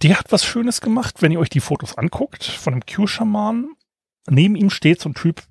der 0.03 0.19
hat 0.19 0.33
was 0.33 0.45
Schönes 0.45 0.81
gemacht, 0.81 1.23
wenn 1.23 1.33
ihr 1.33 1.39
euch 1.39 1.49
die 1.49 1.61
Fotos 1.61 1.97
anguckt 1.97 2.45
von 2.45 2.75
dem 2.75 2.85
Q-Schaman. 2.85 3.71
Neben 4.29 4.57
ihm 4.57 4.71
steht 4.71 5.01
so 5.01 5.09
ein 5.09 5.15
Typ, 5.15 5.43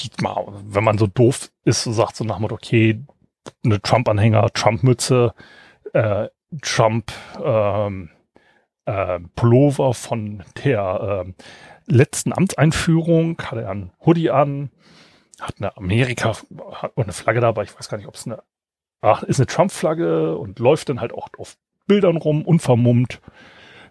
sieht 0.00 0.22
mal, 0.22 0.46
wenn 0.66 0.84
man 0.84 0.98
so 0.98 1.06
doof 1.06 1.50
ist, 1.64 1.82
so 1.82 1.92
sagt 1.92 2.16
so 2.16 2.24
nach 2.24 2.38
Motto, 2.38 2.54
okay, 2.54 3.04
eine 3.64 3.80
Trump-Anhänger, 3.80 4.50
Trump-Mütze, 4.52 5.34
äh, 5.92 6.28
Trump 6.62 7.12
ähm, 7.42 8.10
äh, 8.86 9.20
Pullover 9.36 9.94
von 9.94 10.42
der 10.64 11.24
äh, 11.26 11.32
letzten 11.86 12.32
Amtseinführung, 12.32 13.40
hat 13.40 13.58
er 13.58 13.70
einen 13.70 13.92
Hoodie 14.04 14.30
an, 14.30 14.70
hat 15.40 15.56
eine 15.58 15.76
Amerika 15.76 16.34
hat 16.72 16.92
eine 16.96 17.12
Flagge 17.12 17.40
dabei, 17.40 17.62
ich 17.62 17.76
weiß 17.76 17.88
gar 17.88 17.98
nicht, 17.98 18.08
ob 18.08 18.14
es 18.14 18.26
eine, 18.26 18.42
ach, 19.00 19.22
ist 19.22 19.38
eine 19.38 19.46
Trump-Flagge 19.46 20.36
und 20.36 20.58
läuft 20.58 20.88
dann 20.88 21.00
halt 21.00 21.12
auch 21.12 21.28
auf 21.38 21.56
Bildern 21.86 22.16
rum, 22.16 22.42
unvermummt 22.42 23.20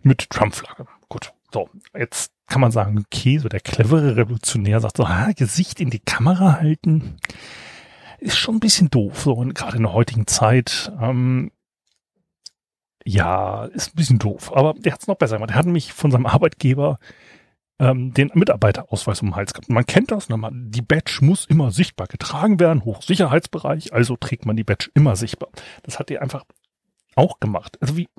mit 0.02 0.30
Trump-Flagge. 0.30 0.88
Gut, 1.10 1.34
so, 1.52 1.70
jetzt 1.98 2.34
kann 2.50 2.62
man 2.62 2.72
sagen, 2.72 2.98
okay, 3.00 3.38
so 3.38 3.48
der 3.48 3.60
clevere 3.60 4.16
Revolutionär 4.16 4.80
sagt 4.80 4.98
so, 4.98 5.06
ah, 5.06 5.32
Gesicht 5.36 5.80
in 5.80 5.90
die 5.90 6.00
Kamera 6.00 6.60
halten, 6.60 7.18
ist 8.20 8.38
schon 8.38 8.56
ein 8.56 8.60
bisschen 8.60 8.90
doof, 8.90 9.22
so, 9.22 9.34
und 9.34 9.56
gerade 9.56 9.78
in 9.78 9.84
der 9.84 9.94
heutigen 9.94 10.28
Zeit, 10.28 10.92
ähm, 11.02 11.52
ja, 13.06 13.66
ist 13.66 13.94
ein 13.94 13.96
bisschen 13.96 14.20
doof, 14.20 14.52
aber 14.54 14.74
der 14.74 14.94
hat 14.94 15.02
es 15.02 15.08
noch 15.08 15.16
besser 15.16 15.38
gemacht. 15.38 15.52
Der 15.52 15.58
hat 15.58 15.66
nämlich 15.66 15.94
von 15.94 16.12
seinem 16.12 16.26
Arbeitgeber 16.26 17.00
ähm, 17.80 18.14
den 18.14 18.30
Mitarbeiterausweis 18.34 19.22
um 19.22 19.30
den 19.30 19.36
Hals 19.36 19.54
gehabt. 19.54 19.70
Man 19.70 19.86
kennt 19.86 20.12
das, 20.12 20.30
ne? 20.30 20.38
die 20.52 20.82
Badge 20.82 21.20
muss 21.22 21.46
immer 21.46 21.72
sichtbar 21.72 22.08
getragen 22.08 22.60
werden, 22.60 22.84
Hochsicherheitsbereich, 22.84 23.94
also 23.94 24.18
trägt 24.18 24.46
man 24.46 24.58
die 24.58 24.66
Badge 24.66 24.92
immer 24.94 25.16
sichtbar. 25.16 25.50
Das 25.84 25.98
hat 25.98 26.12
er 26.12 26.22
einfach 26.22 26.44
auch 27.16 27.40
gemacht. 27.40 27.78
Also 27.82 27.96
wie, 27.96 28.10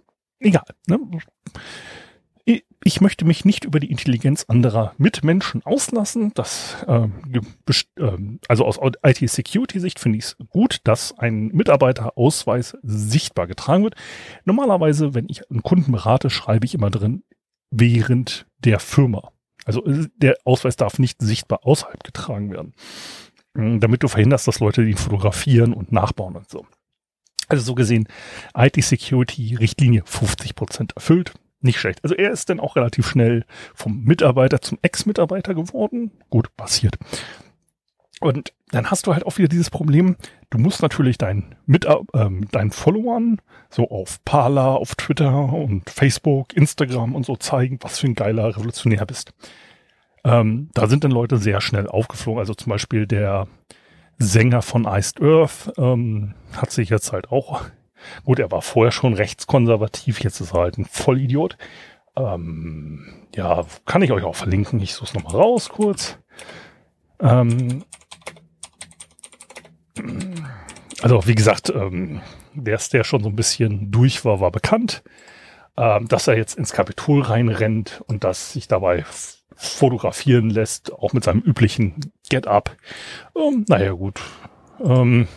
egal. 0.40 0.64
Ne? 0.86 0.98
Ich 2.82 3.00
möchte 3.00 3.24
mich 3.24 3.44
nicht 3.44 3.64
über 3.64 3.78
die 3.78 3.90
Intelligenz 3.90 4.44
anderer 4.48 4.94
Mitmenschen 4.96 5.62
auslassen. 5.64 6.32
Das, 6.34 6.76
äh, 6.86 7.08
äh, 7.98 8.38
also 8.48 8.64
aus 8.64 8.78
IT-Security-Sicht 9.04 9.98
finde 9.98 10.18
ich 10.18 10.24
es 10.24 10.36
gut, 10.48 10.80
dass 10.84 11.16
ein 11.18 11.48
Mitarbeiterausweis 11.48 12.76
sichtbar 12.82 13.46
getragen 13.46 13.84
wird. 13.84 13.96
Normalerweise, 14.44 15.14
wenn 15.14 15.26
ich 15.28 15.48
einen 15.50 15.62
Kunden 15.62 15.92
berate, 15.92 16.30
schreibe 16.30 16.64
ich 16.64 16.74
immer 16.74 16.90
drin, 16.90 17.22
während 17.70 18.46
der 18.58 18.80
Firma. 18.80 19.32
Also 19.66 19.84
äh, 19.84 20.06
der 20.16 20.36
Ausweis 20.44 20.76
darf 20.76 20.98
nicht 20.98 21.20
sichtbar 21.20 21.60
außerhalb 21.64 22.02
getragen 22.02 22.50
werden, 22.50 22.72
hm, 23.54 23.80
damit 23.80 24.02
du 24.02 24.08
verhinderst, 24.08 24.48
dass 24.48 24.60
Leute 24.60 24.82
ihn 24.82 24.96
fotografieren 24.96 25.74
und 25.74 25.92
nachbauen 25.92 26.36
und 26.36 26.48
so. 26.48 26.66
Also 27.46 27.62
so 27.64 27.74
gesehen, 27.74 28.08
IT-Security-Richtlinie 28.56 30.04
50% 30.04 30.94
erfüllt 30.94 31.34
nicht 31.60 31.78
schlecht. 31.78 32.02
Also 32.02 32.14
er 32.14 32.30
ist 32.30 32.48
dann 32.48 32.60
auch 32.60 32.76
relativ 32.76 33.08
schnell 33.08 33.44
vom 33.74 34.02
Mitarbeiter 34.04 34.60
zum 34.60 34.78
Ex-Mitarbeiter 34.82 35.54
geworden. 35.54 36.10
Gut, 36.30 36.54
passiert. 36.56 36.96
Und 38.20 38.52
dann 38.70 38.90
hast 38.90 39.06
du 39.06 39.14
halt 39.14 39.24
auch 39.24 39.38
wieder 39.38 39.48
dieses 39.48 39.70
Problem, 39.70 40.16
du 40.50 40.58
musst 40.58 40.82
natürlich 40.82 41.16
deinen, 41.16 41.56
Mit 41.66 41.86
ähm, 42.14 42.46
deinen 42.52 42.70
Followern 42.70 43.40
so 43.70 43.88
auf 43.88 44.22
Parler, 44.24 44.76
auf 44.76 44.94
Twitter 44.94 45.52
und 45.52 45.88
Facebook, 45.88 46.54
Instagram 46.54 47.14
und 47.14 47.24
so 47.24 47.36
zeigen, 47.36 47.78
was 47.80 47.98
für 47.98 48.08
ein 48.08 48.14
geiler 48.14 48.56
Revolutionär 48.56 49.06
bist. 49.06 49.32
Ähm, 50.22 50.68
da 50.74 50.86
sind 50.86 51.02
dann 51.02 51.12
Leute 51.12 51.38
sehr 51.38 51.62
schnell 51.62 51.88
aufgeflogen. 51.88 52.40
Also 52.40 52.54
zum 52.54 52.70
Beispiel 52.70 53.06
der 53.06 53.48
Sänger 54.18 54.60
von 54.60 54.84
Iced 54.84 55.22
Earth 55.22 55.72
ähm, 55.78 56.34
hat 56.52 56.72
sich 56.72 56.90
jetzt 56.90 57.12
halt 57.12 57.32
auch 57.32 57.62
Gut, 58.24 58.38
er 58.38 58.50
war 58.50 58.62
vorher 58.62 58.92
schon 58.92 59.14
rechtskonservativ, 59.14 60.20
jetzt 60.20 60.40
ist 60.40 60.54
er 60.54 60.60
halt 60.60 60.78
ein 60.78 60.84
Vollidiot. 60.84 61.56
Ähm, 62.16 63.26
ja, 63.34 63.64
kann 63.86 64.02
ich 64.02 64.12
euch 64.12 64.24
auch 64.24 64.36
verlinken. 64.36 64.80
Ich 64.80 64.94
suche 64.94 65.06
es 65.06 65.14
nochmal 65.14 65.36
raus 65.36 65.68
kurz. 65.68 66.18
Ähm, 67.20 67.84
also, 71.02 71.26
wie 71.26 71.34
gesagt, 71.34 71.70
ähm, 71.70 72.20
der, 72.54 72.78
der 72.92 73.04
schon 73.04 73.22
so 73.22 73.28
ein 73.28 73.36
bisschen 73.36 73.90
durch 73.90 74.24
war, 74.24 74.40
war 74.40 74.50
bekannt. 74.50 75.02
Ähm, 75.76 76.08
dass 76.08 76.26
er 76.26 76.36
jetzt 76.36 76.58
ins 76.58 76.72
Kapitol 76.72 77.22
reinrennt 77.22 78.02
und 78.06 78.24
dass 78.24 78.52
sich 78.52 78.68
dabei 78.68 79.04
fotografieren 79.54 80.50
lässt, 80.50 80.92
auch 80.92 81.12
mit 81.12 81.24
seinem 81.24 81.40
üblichen 81.40 82.12
Get-Up. 82.28 82.76
Ähm, 83.36 83.64
naja, 83.68 83.92
gut. 83.92 84.20
Ähm, 84.82 85.28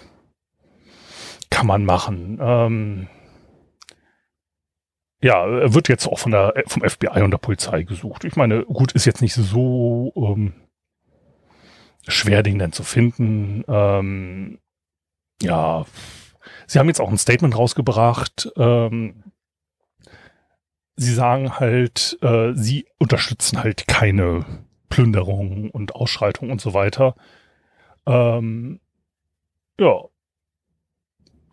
kann 1.53 1.67
man 1.67 1.85
machen. 1.85 2.39
Ähm, 2.41 3.07
ja, 5.21 5.45
er 5.45 5.73
wird 5.75 5.87
jetzt 5.87 6.07
auch 6.07 6.17
von 6.17 6.31
der, 6.31 6.63
vom 6.65 6.81
FBI 6.81 7.21
und 7.21 7.29
der 7.29 7.37
Polizei 7.37 7.83
gesucht. 7.83 8.23
Ich 8.23 8.35
meine, 8.35 8.65
gut, 8.65 8.91
ist 8.93 9.05
jetzt 9.05 9.21
nicht 9.21 9.35
so 9.35 10.11
ähm, 10.15 10.53
schwer, 12.07 12.41
den 12.41 12.57
dann 12.57 12.71
zu 12.71 12.83
finden. 12.83 13.63
Ähm, 13.67 14.57
ja, 15.43 15.85
sie 16.65 16.79
haben 16.79 16.87
jetzt 16.87 16.99
auch 16.99 17.11
ein 17.11 17.19
Statement 17.19 17.55
rausgebracht. 17.55 18.51
Ähm, 18.57 19.23
sie 20.95 21.13
sagen 21.13 21.59
halt, 21.59 22.17
äh, 22.23 22.53
sie 22.55 22.87
unterstützen 22.97 23.63
halt 23.63 23.87
keine 23.87 24.43
Plünderung 24.89 25.69
und 25.69 25.93
Ausschreitung 25.93 26.49
und 26.49 26.61
so 26.61 26.73
weiter. 26.73 27.15
Ähm, 28.07 28.79
ja, 29.79 30.01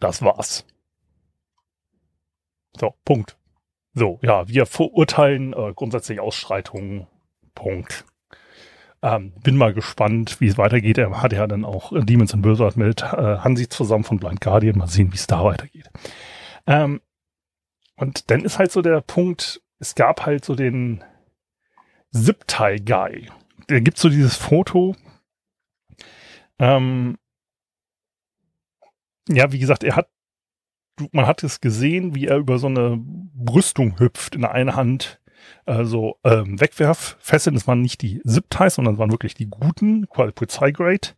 das 0.00 0.22
war's. 0.22 0.66
So, 2.78 2.94
Punkt. 3.04 3.36
So, 3.94 4.18
ja, 4.22 4.48
wir 4.48 4.66
verurteilen 4.66 5.52
äh, 5.52 5.72
grundsätzlich 5.74 6.20
Ausschreitungen. 6.20 7.06
Punkt. 7.54 8.04
Ähm, 9.02 9.32
bin 9.42 9.56
mal 9.56 9.72
gespannt, 9.72 10.40
wie 10.40 10.48
es 10.48 10.58
weitergeht. 10.58 10.98
Er 10.98 11.22
hat 11.22 11.32
ja 11.32 11.46
dann 11.46 11.64
auch 11.64 11.92
äh, 11.92 12.00
Demons 12.00 12.34
and 12.34 12.42
Blizzard 12.42 12.76
mit 12.76 13.02
äh, 13.02 13.38
Hansi 13.38 13.68
zusammen 13.68 14.04
von 14.04 14.18
Blind 14.18 14.40
Guardian. 14.40 14.78
Mal 14.78 14.86
sehen, 14.88 15.12
wie 15.12 15.16
es 15.16 15.26
da 15.26 15.44
weitergeht. 15.44 15.90
Ähm, 16.66 17.00
und 17.96 18.30
dann 18.30 18.44
ist 18.44 18.58
halt 18.58 18.72
so 18.72 18.82
der 18.82 19.00
Punkt, 19.00 19.62
es 19.78 19.94
gab 19.94 20.24
halt 20.26 20.44
so 20.44 20.54
den 20.54 21.02
Zip-Tie-Guy. 22.12 23.28
Der 23.68 23.80
gibt 23.80 23.98
so 23.98 24.08
dieses 24.08 24.36
Foto, 24.36 24.94
ähm, 26.58 27.18
ja, 29.30 29.52
wie 29.52 29.58
gesagt, 29.58 29.84
er 29.84 29.96
hat, 29.96 30.08
man 31.12 31.26
hat 31.26 31.42
es 31.42 31.60
gesehen, 31.60 32.14
wie 32.14 32.26
er 32.26 32.36
über 32.36 32.58
so 32.58 32.66
eine 32.66 32.98
Brüstung 32.98 33.98
hüpft 33.98 34.34
in 34.34 34.42
der 34.42 34.52
einen 34.52 34.76
Hand. 34.76 35.20
Also 35.64 36.16
ähm, 36.24 36.60
Wegwerffesseln, 36.60 37.54
das 37.54 37.66
waren 37.66 37.80
nicht 37.80 38.02
die 38.02 38.20
Zip-Ties, 38.22 38.74
sondern 38.74 38.94
das 38.94 38.98
waren 38.98 39.10
wirklich 39.10 39.34
die 39.34 39.48
guten, 39.48 40.08
quasi 40.08 40.32
Polizeigrade 40.32 41.08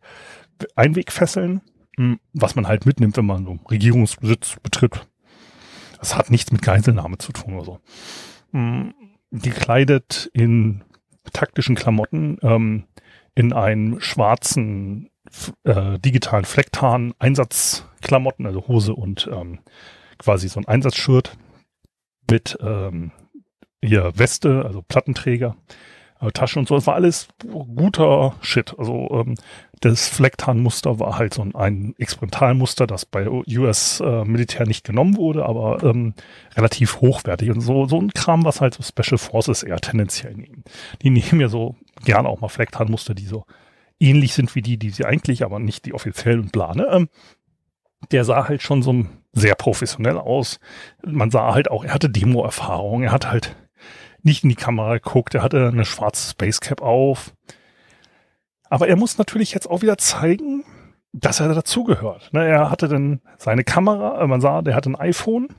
Einwegfesseln, 0.75 1.61
hm, 1.97 2.19
was 2.33 2.55
man 2.55 2.67
halt 2.67 2.85
mitnimmt, 2.85 3.17
wenn 3.17 3.25
man 3.25 3.45
so 3.45 3.59
Regierungsbesitz 3.69 4.57
betritt. 4.61 5.07
Das 5.99 6.15
hat 6.15 6.31
nichts 6.31 6.51
mit 6.51 6.61
Geiselnahme 6.61 7.17
zu 7.17 7.31
tun 7.31 7.55
oder 7.55 7.65
so. 7.65 7.79
Hm, 8.51 8.93
gekleidet 9.31 10.29
in 10.33 10.83
taktischen 11.31 11.75
Klamotten, 11.75 12.37
ähm, 12.41 12.85
in 13.35 13.53
einen 13.53 13.99
schwarzen 13.99 15.09
äh, 15.63 15.99
digitalen 15.99 16.45
Flecktarn, 16.45 17.13
Einsatzklamotten, 17.19 18.45
also 18.45 18.67
Hose 18.67 18.93
und 18.93 19.29
ähm, 19.31 19.59
quasi 20.17 20.47
so 20.47 20.59
ein 20.59 20.67
Einsatzshirt 20.67 21.37
mit 22.29 22.57
ähm, 22.61 23.11
hier 23.81 24.17
Weste, 24.17 24.63
also 24.65 24.81
Plattenträger, 24.81 25.57
äh, 26.21 26.31
Tasche 26.31 26.59
und 26.59 26.67
so. 26.67 26.75
Das 26.75 26.87
war 26.87 26.95
alles 26.95 27.27
guter 27.49 28.35
Shit. 28.41 28.75
Also 28.77 29.09
ähm, 29.11 29.35
das 29.81 30.07
Flecktarnmuster 30.07 30.99
war 30.99 31.17
halt 31.17 31.33
so 31.33 31.41
ein, 31.41 31.55
ein 31.55 31.93
Experimentalmuster, 31.97 32.87
das 32.87 33.05
bei 33.05 33.27
US-Militär 33.29 34.61
äh, 34.61 34.67
nicht 34.67 34.85
genommen 34.85 35.17
wurde, 35.17 35.45
aber 35.45 35.83
ähm, 35.83 36.13
relativ 36.55 37.01
hochwertig. 37.01 37.51
Und 37.51 37.59
so, 37.61 37.85
so 37.85 37.99
ein 37.99 38.13
Kram, 38.13 38.45
was 38.45 38.61
halt 38.61 38.75
so 38.75 38.83
Special 38.83 39.17
Forces 39.17 39.63
eher 39.63 39.79
tendenziell 39.81 40.35
nehmen. 40.35 40.63
Die 41.01 41.09
nehmen 41.09 41.41
ja 41.41 41.49
so 41.49 41.75
gerne 42.05 42.29
auch 42.29 42.39
mal 42.39 42.47
Flecktarnmuster, 42.47 43.13
die 43.13 43.25
so 43.25 43.45
ähnlich 44.03 44.33
sind 44.33 44.53
wie 44.55 44.61
die, 44.61 44.77
die 44.77 44.89
sie 44.89 45.05
eigentlich, 45.05 45.43
aber 45.43 45.59
nicht 45.59 45.85
die 45.85 45.93
offiziellen 45.93 46.41
und 46.41 46.51
bla, 46.51 46.75
ne? 46.75 46.87
Ähm, 46.91 47.09
der 48.11 48.25
sah 48.25 48.47
halt 48.47 48.61
schon 48.61 48.81
so 48.81 49.05
sehr 49.31 49.55
professionell 49.55 50.17
aus. 50.17 50.59
Man 51.05 51.31
sah 51.31 51.53
halt 51.53 51.71
auch, 51.71 51.85
er 51.85 51.93
hatte 51.93 52.09
Demo-Erfahrung, 52.09 53.03
er 53.03 53.11
hat 53.11 53.31
halt 53.31 53.55
nicht 54.21 54.43
in 54.43 54.49
die 54.49 54.55
Kamera 54.55 54.95
geguckt, 54.95 55.33
er 55.35 55.41
hatte 55.41 55.69
eine 55.69 55.85
schwarze 55.85 56.29
Spacecap 56.29 56.81
auf. 56.81 57.33
Aber 58.69 58.87
er 58.87 58.97
muss 58.97 59.17
natürlich 59.17 59.53
jetzt 59.53 59.69
auch 59.69 59.81
wieder 59.81 59.97
zeigen, 59.97 60.65
dass 61.13 61.39
er 61.39 61.53
dazugehört. 61.53 62.33
Ne, 62.33 62.45
er 62.45 62.69
hatte 62.69 62.87
dann 62.87 63.21
seine 63.37 63.63
Kamera, 63.63 64.21
äh, 64.21 64.27
man 64.27 64.41
sah, 64.41 64.61
der 64.61 64.75
hatte 64.75 64.89
ein 64.89 64.95
iPhone 64.95 65.49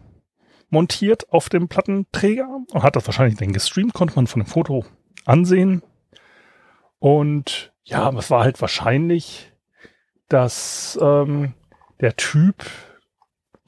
montiert 0.71 1.33
auf 1.33 1.49
dem 1.49 1.69
Plattenträger 1.69 2.49
und 2.73 2.83
hat 2.83 2.97
das 2.97 3.07
wahrscheinlich 3.07 3.39
dann 3.39 3.53
gestreamt, 3.53 3.95
konnte 3.95 4.17
man 4.17 4.27
von 4.27 4.43
dem 4.43 4.47
Foto 4.47 4.85
ansehen. 5.25 5.83
Und 6.99 7.74
ja, 7.85 8.11
es 8.11 8.31
war 8.31 8.45
halt 8.45 8.61
wahrscheinlich, 8.61 9.53
dass 10.29 10.99
ähm, 11.01 11.55
der 12.01 12.17
Typ 12.17 12.65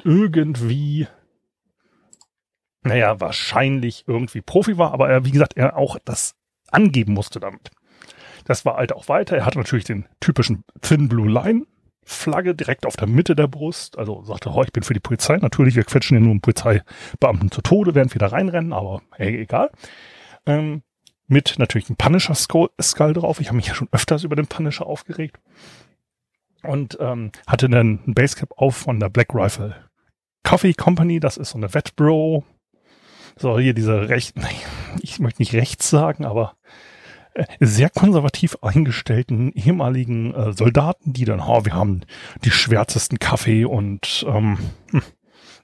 irgendwie, 0.02 1.06
naja, 2.82 3.20
wahrscheinlich 3.20 4.04
irgendwie 4.06 4.40
Profi 4.40 4.78
war, 4.78 4.92
aber 4.92 5.08
er, 5.08 5.24
wie 5.24 5.30
gesagt, 5.30 5.56
er 5.56 5.76
auch 5.76 5.98
das 6.04 6.34
angeben 6.70 7.12
musste 7.12 7.40
damit. 7.40 7.70
Das 8.44 8.64
war 8.64 8.76
halt 8.76 8.92
auch 8.92 9.08
weiter. 9.08 9.36
Er 9.36 9.44
hatte 9.44 9.58
natürlich 9.58 9.84
den 9.84 10.06
typischen 10.20 10.64
Thin 10.80 11.08
Blue 11.08 11.30
Line 11.30 11.66
Flagge 12.04 12.54
direkt 12.54 12.86
auf 12.86 12.96
der 12.96 13.08
Mitte 13.08 13.34
der 13.34 13.48
Brust. 13.48 13.98
Also 13.98 14.22
sagte, 14.22 14.50
oh, 14.50 14.62
ich 14.62 14.72
bin 14.72 14.84
für 14.84 14.94
die 14.94 15.00
Polizei. 15.00 15.36
Natürlich, 15.38 15.74
wir 15.74 15.82
quetschen 15.82 16.16
ja 16.16 16.20
nur 16.20 16.30
einen 16.30 16.40
Polizeibeamten 16.40 17.50
zu 17.50 17.60
Tode, 17.62 17.96
während 17.96 18.14
wir 18.14 18.20
da 18.20 18.28
reinrennen, 18.28 18.72
aber 18.72 19.02
hey, 19.16 19.40
egal. 19.40 19.70
Ähm, 20.46 20.82
mit 21.28 21.56
natürlich 21.58 21.88
einem 21.88 21.96
Punisher 21.96 22.34
Skull, 22.34 22.70
Skull 22.80 23.12
drauf. 23.12 23.40
Ich 23.40 23.48
habe 23.48 23.56
mich 23.56 23.66
ja 23.66 23.74
schon 23.74 23.88
öfters 23.92 24.24
über 24.24 24.36
den 24.36 24.46
Punisher 24.46 24.86
aufgeregt. 24.86 25.38
Und 26.62 26.98
ähm, 27.00 27.30
hatte 27.46 27.68
dann 27.68 28.00
ein 28.06 28.14
Basecap 28.14 28.50
auf 28.56 28.76
von 28.76 28.98
der 28.98 29.08
Black 29.08 29.34
Rifle 29.34 29.76
Coffee 30.42 30.74
Company. 30.74 31.20
Das 31.20 31.36
ist 31.36 31.50
so 31.50 31.58
eine 31.58 31.72
Vetbro. 31.72 32.44
So, 33.36 33.58
hier 33.58 33.74
diese 33.74 34.08
recht, 34.08 34.36
ich 35.02 35.18
möchte 35.18 35.42
nicht 35.42 35.54
rechts 35.54 35.90
sagen, 35.90 36.24
aber 36.24 36.56
sehr 37.60 37.90
konservativ 37.90 38.56
eingestellten 38.62 39.52
ehemaligen 39.52 40.34
äh, 40.34 40.52
Soldaten, 40.52 41.12
die 41.12 41.24
dann, 41.24 41.40
oh, 41.40 41.64
wir 41.64 41.74
haben 41.74 42.02
die 42.44 42.50
schwärzesten 42.50 43.18
Kaffee 43.18 43.64
und 43.64 44.24
ähm, 44.28 44.58
hm, 44.90 45.02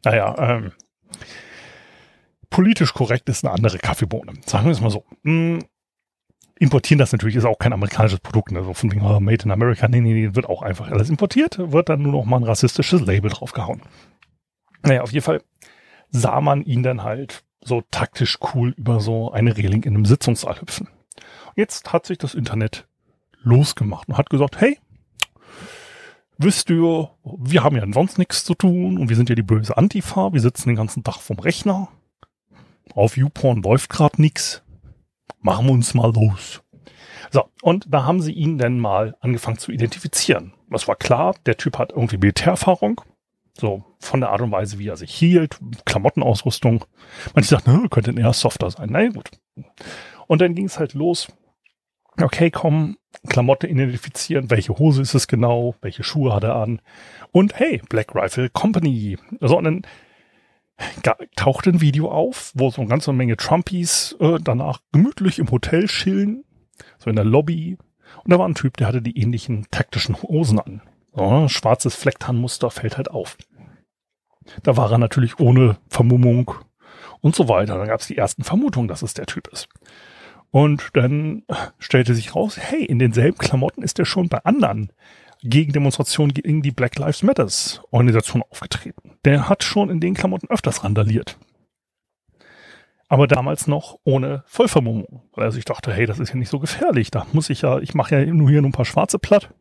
naja, 0.05 0.35
ähm, 0.39 0.73
politisch 2.53 2.95
korrekt 2.95 3.29
ist 3.29 3.45
eine 3.45 3.53
andere 3.53 3.79
Kaffeebohne. 3.79 4.35
Sagen 4.47 4.67
wir 4.67 4.73
es 4.73 4.81
mal 4.81 4.91
so. 4.91 5.05
Mm, 5.23 5.59
importieren 6.59 6.99
das 6.99 7.11
natürlich 7.11 7.35
ist 7.35 7.45
auch 7.45 7.59
kein 7.59 7.73
amerikanisches 7.73 8.21
Produkt, 8.21 8.53
ne? 8.53 8.63
so 8.63 8.75
von 8.75 8.93
wegen 8.93 9.03
oh, 9.03 9.19
Made 9.19 9.43
in 9.45 9.51
America. 9.51 9.89
Nee, 9.89 10.01
nee, 10.01 10.13
nee, 10.13 10.35
wird 10.35 10.47
auch 10.47 10.63
einfach 10.63 10.89
alles 10.91 11.11
importiert, 11.11 11.59
wird 11.59 11.89
dann 11.89 12.03
nur 12.03 12.13
noch 12.13 12.25
mal 12.25 12.37
ein 12.37 12.45
rassistisches 12.45 13.01
Label 13.01 13.31
draufgehauen. 13.31 13.83
Naja, 14.85 15.03
auf 15.03 15.13
jeden 15.13 15.25
Fall 15.25 15.43
sah 16.11 16.41
man 16.41 16.63
ihn 16.63 16.83
dann 16.83 17.03
halt 17.03 17.43
so 17.65 17.83
taktisch 17.91 18.39
cool 18.55 18.75
über 18.77 19.01
so 19.01 19.33
eine 19.33 19.57
Reling 19.57 19.83
in 19.85 19.95
einem 19.95 20.05
Sitzungssaal 20.05 20.61
hüpfen. 20.61 20.89
Jetzt 21.57 21.93
hat 21.93 22.07
sich 22.07 22.19
das 22.19 22.35
Internet 22.35 22.87
losgemacht 23.41 24.09
und 24.09 24.19
hat 24.19 24.31
gesagt, 24.31 24.61
hey, 24.61 24.79
wisst 26.39 26.71
ihr, 26.71 27.11
wir 27.25 27.65
haben 27.65 27.77
ja 27.77 27.85
sonst 27.93 28.19
nichts 28.19 28.45
zu 28.45 28.55
tun 28.55 28.99
und 28.99 29.09
wir 29.09 29.17
sind 29.17 29.29
ja 29.29 29.35
die 29.35 29.43
böse 29.43 29.77
Antifa, 29.77 30.33
wir 30.33 30.41
sitzen 30.41 30.69
den 30.69 30.77
ganzen 30.77 31.03
Tag 31.03 31.19
vom 31.19 31.39
Rechner. 31.39 31.89
Auf 32.95 33.17
YouPorn 33.17 33.63
läuft 33.63 33.91
gerade 33.91 34.21
nichts. 34.21 34.63
Machen 35.41 35.67
wir 35.67 35.73
uns 35.73 35.95
mal 35.95 36.13
los. 36.13 36.63
So, 37.31 37.45
und 37.63 37.87
da 37.89 38.05
haben 38.05 38.21
sie 38.21 38.33
ihn 38.33 38.59
dann 38.59 38.79
mal 38.79 39.17
angefangen 39.21 39.59
zu 39.59 39.73
identifizieren. 39.73 40.53
Das 40.71 40.89
war 40.89 40.97
klar, 40.97 41.35
der 41.47 41.57
Typ 41.57 41.79
hat 41.79 41.91
irgendwie 41.91 42.19
Militärerfahrung. 42.19 43.01
So, 43.59 43.85
von 43.99 44.21
der 44.21 44.31
Art 44.31 44.41
und 44.41 44.53
Weise, 44.53 44.79
wie 44.79 44.89
er 44.89 44.97
sich 44.97 45.15
hielt, 45.15 45.59
Klamottenausrüstung. 45.85 46.85
Manche 47.35 47.51
sagten, 47.51 47.91
könnte 47.91 48.11
ein 48.11 48.33
softer 48.33 48.71
sein. 48.71 48.89
Na 48.91 49.09
gut. 49.09 49.31
Und 50.27 50.41
dann 50.41 50.55
ging 50.55 50.67
es 50.67 50.79
halt 50.79 50.95
los 50.95 51.29
okay, 52.21 52.51
komm, 52.51 52.97
Klamotte 53.29 53.67
identifizieren, 53.67 54.51
welche 54.51 54.77
Hose 54.79 55.03
ist 55.03 55.15
es 55.15 55.29
genau, 55.29 55.75
welche 55.81 56.03
Schuhe 56.03 56.35
hat 56.35 56.45
er 56.45 56.57
an 56.57 56.81
und 57.31 57.59
hey, 57.59 57.81
Black 57.89 58.15
Rifle 58.15 58.51
Company. 58.51 59.19
So, 59.41 59.59
und 59.59 59.65
dann 59.65 59.83
tauchte 61.37 61.71
ein 61.71 61.81
Video 61.81 62.11
auf, 62.11 62.53
wo 62.55 62.71
so 62.71 62.81
eine 62.81 62.91
ganze 62.91 63.13
Menge 63.13 63.37
Trumpies 63.37 64.17
äh, 64.21 64.39
danach 64.41 64.81
gemütlich 64.93 65.39
im 65.39 65.51
Hotel 65.51 65.87
chillen, 65.87 66.45
so 66.99 67.11
in 67.11 67.17
der 67.17 67.25
Lobby. 67.25 67.79
Und 68.25 68.33
da 68.33 68.39
war 68.39 68.49
ein 68.49 68.55
Typ, 68.55 68.77
der 68.77 68.87
hatte 68.89 69.03
die 69.03 69.19
ähnlichen 69.19 69.67
taktischen 69.71 70.21
Hosen 70.23 70.59
an. 70.59 70.83
So, 71.15 71.49
schwarzes 71.49 71.95
Flecktarnmuster 71.95 72.71
fällt 72.71 72.97
halt 72.97 73.11
auf. 73.11 73.37
Da 74.63 74.77
war 74.77 74.91
er 74.91 74.99
natürlich 74.99 75.39
ohne 75.39 75.79
Vermummung 75.89 76.53
und 77.21 77.35
so 77.35 77.49
weiter. 77.49 77.79
Dann 77.79 77.89
gab 77.89 78.01
es 78.01 78.07
die 78.07 78.17
ersten 78.17 78.45
Vermutungen, 78.45 78.89
dass 78.89 79.03
es 79.03 79.15
der 79.15 79.27
Typ 79.27 79.49
ist. 79.49 79.69
Und 80.51 80.91
dann 80.93 81.45
stellte 81.79 82.15
sich 82.15 82.35
raus, 82.35 82.59
hey, 82.59 82.85
in 82.85 82.99
denselben 82.99 83.39
Klamotten 83.39 83.83
ist 83.83 83.99
er 83.99 84.05
schon 84.05 84.29
bei 84.29 84.45
anderen 84.45 84.93
Gegendemonstrationen 85.43 86.35
gegen 86.35 86.63
die 86.63 86.71
Black 86.71 86.99
Lives 86.99 87.23
Matters 87.23 87.83
Organisation 87.91 88.43
aufgetreten. 88.49 89.13
Der 89.25 89.49
hat 89.49 89.65
schon 89.65 89.91
in 89.91 90.01
den 90.01 90.15
Klamotten 90.15 90.49
öfters 90.51 90.85
randaliert. 90.85 91.39
Aber 93.09 93.27
damals 93.27 93.67
noch 93.67 93.99
ohne 94.05 94.43
Vollvermummung. 94.47 95.23
Weil 95.33 95.45
er 95.45 95.53
sich 95.53 95.65
dachte, 95.65 95.93
hey, 95.93 96.07
das 96.07 96.19
ist 96.19 96.31
ja 96.31 96.37
nicht 96.37 96.49
so 96.49 96.59
gefährlich. 96.59 97.11
Da 97.11 97.27
muss 97.33 97.51
ich 97.51 97.63
ja, 97.63 97.79
ich 97.79 97.95
mache 97.95 98.19
ja 98.19 98.33
nur 98.33 98.49
hier 98.49 98.63
nur 98.63 98.71
ein 98.71 98.75
paar 98.75 98.87
schwarze 98.87 99.19
platt. 99.19 99.53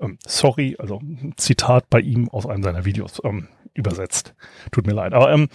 Ähm, 0.00 0.18
sorry, 0.26 0.76
also 0.78 1.00
Zitat 1.36 1.88
bei 1.88 2.00
ihm 2.00 2.28
aus 2.28 2.46
einem 2.46 2.62
seiner 2.62 2.84
Videos 2.84 3.22
ähm, 3.24 3.48
übersetzt. 3.72 4.34
Tut 4.70 4.86
mir 4.86 4.92
leid. 4.92 5.14
Aber 5.14 5.32
ähm, 5.32 5.48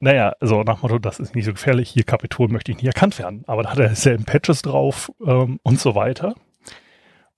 naja, 0.00 0.32
also 0.40 0.62
nach 0.62 0.82
Motto, 0.82 0.98
das 0.98 1.18
ist 1.18 1.34
nicht 1.34 1.44
so 1.44 1.52
gefährlich, 1.52 1.90
hier 1.90 2.04
Kapitol 2.04 2.48
möchte 2.48 2.72
ich 2.72 2.78
nicht 2.78 2.86
erkannt 2.86 3.18
werden. 3.18 3.44
Aber 3.46 3.62
da 3.62 3.70
hat 3.72 3.78
er 3.78 3.94
selben 3.94 4.24
Patches 4.24 4.62
drauf 4.62 5.12
ähm, 5.26 5.60
und 5.62 5.80
so 5.80 5.94
weiter. 5.94 6.34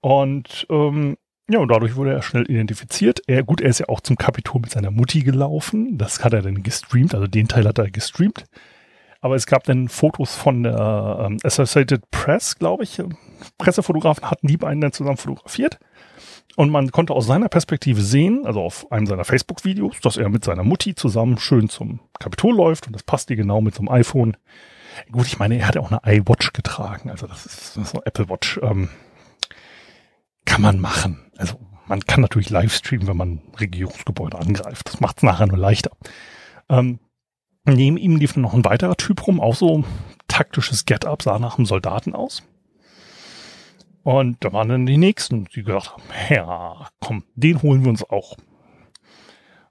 Und 0.06 0.68
ähm, 0.70 1.16
ja, 1.50 1.58
und 1.58 1.66
dadurch 1.66 1.96
wurde 1.96 2.12
er 2.12 2.22
schnell 2.22 2.48
identifiziert. 2.48 3.22
Er, 3.26 3.42
gut, 3.42 3.60
er 3.60 3.70
ist 3.70 3.80
ja 3.80 3.88
auch 3.88 4.00
zum 4.00 4.14
Kapitol 4.14 4.60
mit 4.60 4.70
seiner 4.70 4.92
Mutti 4.92 5.24
gelaufen. 5.24 5.98
Das 5.98 6.22
hat 6.22 6.32
er 6.32 6.42
dann 6.42 6.62
gestreamt, 6.62 7.12
also 7.12 7.26
den 7.26 7.48
Teil 7.48 7.66
hat 7.66 7.78
er 7.78 7.90
gestreamt. 7.90 8.44
Aber 9.20 9.34
es 9.34 9.46
gab 9.46 9.64
dann 9.64 9.88
Fotos 9.88 10.36
von 10.36 10.62
der 10.62 11.26
ähm, 11.26 11.38
Associated 11.42 12.08
Press, 12.12 12.54
glaube 12.54 12.84
ich. 12.84 13.02
Pressefotografen 13.58 14.30
hatten 14.30 14.46
die 14.46 14.56
beiden 14.56 14.80
dann 14.80 14.92
zusammen 14.92 15.16
fotografiert. 15.16 15.80
Und 16.54 16.70
man 16.70 16.92
konnte 16.92 17.12
aus 17.12 17.26
seiner 17.26 17.48
Perspektive 17.48 18.00
sehen, 18.00 18.46
also 18.46 18.62
auf 18.62 18.92
einem 18.92 19.08
seiner 19.08 19.24
Facebook-Videos, 19.24 19.98
dass 20.02 20.18
er 20.18 20.28
mit 20.28 20.44
seiner 20.44 20.62
Mutti 20.62 20.94
zusammen 20.94 21.36
schön 21.38 21.68
zum 21.68 21.98
Kapitol 22.20 22.54
läuft 22.54 22.86
und 22.86 22.92
das 22.92 23.02
passt 23.02 23.28
die 23.28 23.34
genau 23.34 23.60
mit 23.60 23.74
so 23.74 23.80
einem 23.80 23.88
iPhone. 23.88 24.36
Gut, 25.10 25.26
ich 25.26 25.40
meine, 25.40 25.58
er 25.58 25.66
hat 25.66 25.74
ja 25.74 25.80
auch 25.80 25.90
eine 25.90 26.00
iWatch 26.20 26.52
getragen, 26.52 27.10
also 27.10 27.26
das 27.26 27.44
ist, 27.44 27.76
das 27.76 27.86
ist 27.86 27.90
so 27.90 28.02
Apple 28.04 28.28
Watch. 28.28 28.60
Ähm, 28.62 28.88
kann 30.46 30.62
man 30.62 30.80
machen. 30.80 31.30
Also 31.36 31.60
man 31.86 32.00
kann 32.00 32.22
natürlich 32.22 32.50
Livestreamen, 32.50 33.06
wenn 33.06 33.16
man 33.16 33.42
Regierungsgebäude 33.60 34.38
angreift. 34.38 34.88
Das 34.88 35.00
macht 35.00 35.18
es 35.18 35.22
nachher 35.22 35.46
nur 35.46 35.58
leichter. 35.58 35.90
Ähm, 36.68 36.98
neben 37.64 37.96
ihm 37.96 38.16
lief 38.16 38.36
noch 38.36 38.54
ein 38.54 38.64
weiterer 38.64 38.96
Typ 38.96 39.26
rum, 39.26 39.40
auch 39.40 39.54
so 39.54 39.84
taktisches 40.28 40.86
Get-up, 40.86 41.22
sah 41.22 41.38
nach 41.38 41.58
einem 41.58 41.66
Soldaten 41.66 42.14
aus. 42.14 42.42
Und 44.02 44.44
da 44.44 44.52
waren 44.52 44.68
dann 44.68 44.86
die 44.86 44.98
nächsten, 44.98 45.46
die 45.46 45.64
gesagt 45.64 45.92
haben, 45.92 46.02
ja, 46.30 46.88
komm, 47.00 47.24
den 47.34 47.62
holen 47.62 47.82
wir 47.82 47.90
uns 47.90 48.08
auch. 48.08 48.36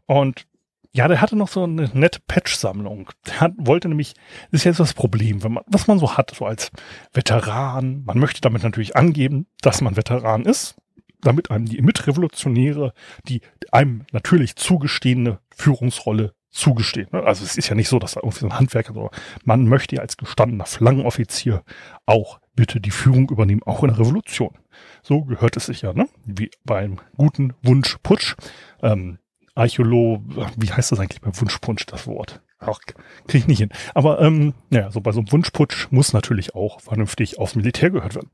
Und 0.05 0.45
ja, 0.95 1.09
der 1.09 1.19
hatte 1.19 1.35
noch 1.35 1.49
so 1.49 1.63
eine 1.63 1.89
nette 1.93 2.21
Patch-Sammlung. 2.25 3.09
Der 3.27 3.41
hat, 3.41 3.51
wollte 3.57 3.89
nämlich, 3.89 4.13
das 4.51 4.61
ist 4.61 4.63
jetzt 4.63 4.79
das 4.79 4.93
Problem, 4.93 5.43
wenn 5.43 5.51
man, 5.51 5.63
was 5.67 5.87
man 5.87 5.99
so 5.99 6.15
hat, 6.15 6.33
so 6.33 6.45
als 6.45 6.71
Veteran, 7.11 8.03
man 8.05 8.17
möchte 8.17 8.39
damit 8.39 8.63
natürlich 8.63 8.95
angeben, 8.95 9.45
dass 9.61 9.81
man 9.81 9.97
Veteran 9.97 10.45
ist, 10.45 10.75
damit 11.19 11.51
einem 11.51 11.65
die 11.65 11.81
Mitrevolutionäre, 11.81 12.93
die 13.27 13.41
einem 13.73 14.05
natürlich 14.13 14.55
zugestehende 14.55 15.39
Führungsrolle 15.53 16.33
zugestehen. 16.49 17.09
Ne? 17.11 17.23
Also 17.23 17.43
es 17.43 17.57
ist 17.57 17.67
ja 17.67 17.75
nicht 17.75 17.89
so, 17.89 17.99
dass 17.99 18.13
da 18.13 18.21
irgendwie 18.21 18.39
so 18.39 18.45
ein 18.45 18.57
Handwerker, 18.57 18.93
so, 18.93 19.11
man 19.43 19.67
möchte 19.67 19.97
ja 19.97 20.01
als 20.01 20.15
gestandener 20.15 20.65
Flankenoffizier 20.65 21.65
auch 22.05 22.39
bitte 22.55 22.79
die 22.79 22.91
Führung 22.91 23.29
übernehmen, 23.29 23.63
auch 23.63 23.83
in 23.83 23.89
der 23.89 23.99
Revolution. 23.99 24.57
So 25.03 25.25
gehört 25.25 25.57
es 25.57 25.65
sich 25.65 25.81
ja, 25.81 25.91
ne? 25.91 26.07
Wie 26.23 26.51
beim 26.63 27.01
guten 27.17 27.53
Wunschputsch. 27.63 28.35
Ähm, 28.81 29.19
Archäolo, 29.55 30.21
wie 30.57 30.71
heißt 30.71 30.91
das 30.91 30.99
eigentlich 30.99 31.21
bei 31.21 31.31
Wunschpunsch, 31.33 31.85
das 31.85 32.07
Wort? 32.07 32.41
Ach, 32.59 32.79
krieg 33.27 33.41
ich 33.41 33.47
nicht 33.47 33.59
hin. 33.59 33.69
Aber 33.93 34.21
ähm, 34.21 34.53
ja, 34.69 34.91
so 34.91 35.01
bei 35.01 35.11
so 35.11 35.19
einem 35.19 35.31
Wunschputsch 35.31 35.87
muss 35.91 36.13
natürlich 36.13 36.55
auch 36.55 36.81
vernünftig 36.81 37.39
aufs 37.39 37.55
Militär 37.55 37.89
gehört 37.89 38.15
werden. 38.15 38.31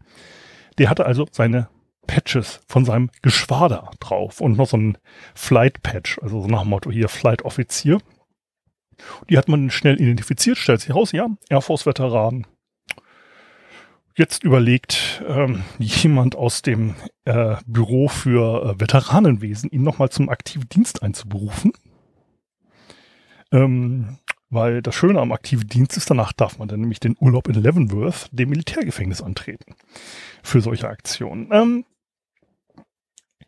Der 0.78 0.90
hatte 0.90 1.06
also 1.06 1.28
seine 1.32 1.70
Patches 2.08 2.62
von 2.68 2.86
seinem 2.86 3.10
Geschwader 3.22 3.92
drauf 4.00 4.42
und 4.42 4.58
noch 4.58 4.68
so 4.68 4.78
ein 4.78 4.98
Flight 5.36 5.84
Patch, 5.84 6.20
also 6.20 6.42
so 6.42 6.48
nach 6.48 6.62
dem 6.62 6.70
Motto 6.70 6.92
hier 6.92 7.10
Flight 7.10 7.44
Offizier. 7.44 8.00
Die 9.30 9.38
hat 9.38 9.48
man 9.48 9.70
schnell 9.70 10.00
identifiziert, 10.02 10.58
stellt 10.58 10.82
sich 10.82 10.94
raus, 10.94 11.12
ja, 11.12 11.28
Air 11.50 11.62
Force 11.62 11.86
Veteran, 11.86 12.46
jetzt 14.16 14.44
überlegt 14.44 15.24
ähm, 15.28 15.64
jemand 15.80 16.36
aus 16.36 16.62
dem 16.62 16.96
äh, 17.26 17.56
Büro 17.66 18.08
für 18.08 18.64
äh, 18.64 18.80
Veteranenwesen, 18.80 19.70
ihn 19.70 19.84
nochmal 19.84 20.10
zum 20.10 20.30
aktiven 20.30 20.68
Dienst 20.70 21.04
einzuberufen. 21.04 21.74
Ähm, 23.52 24.18
weil 24.50 24.82
das 24.82 24.96
Schöne 24.96 25.20
am 25.20 25.32
aktiven 25.32 25.68
Dienst 25.68 25.96
ist, 25.96 26.10
danach 26.10 26.34
darf 26.34 26.58
man 26.58 26.68
dann 26.68 26.82
nämlich 26.82 27.00
den 27.00 27.16
Urlaub 27.20 27.48
in 27.48 27.56
Leavenworth, 27.56 28.28
dem 28.32 28.50
Militärgefängnis, 28.50 29.22
antreten. 29.22 29.76
Für 30.44 30.62
solche 30.62 30.90
Aktionen. 30.90 31.50
Ähm, 31.52 31.86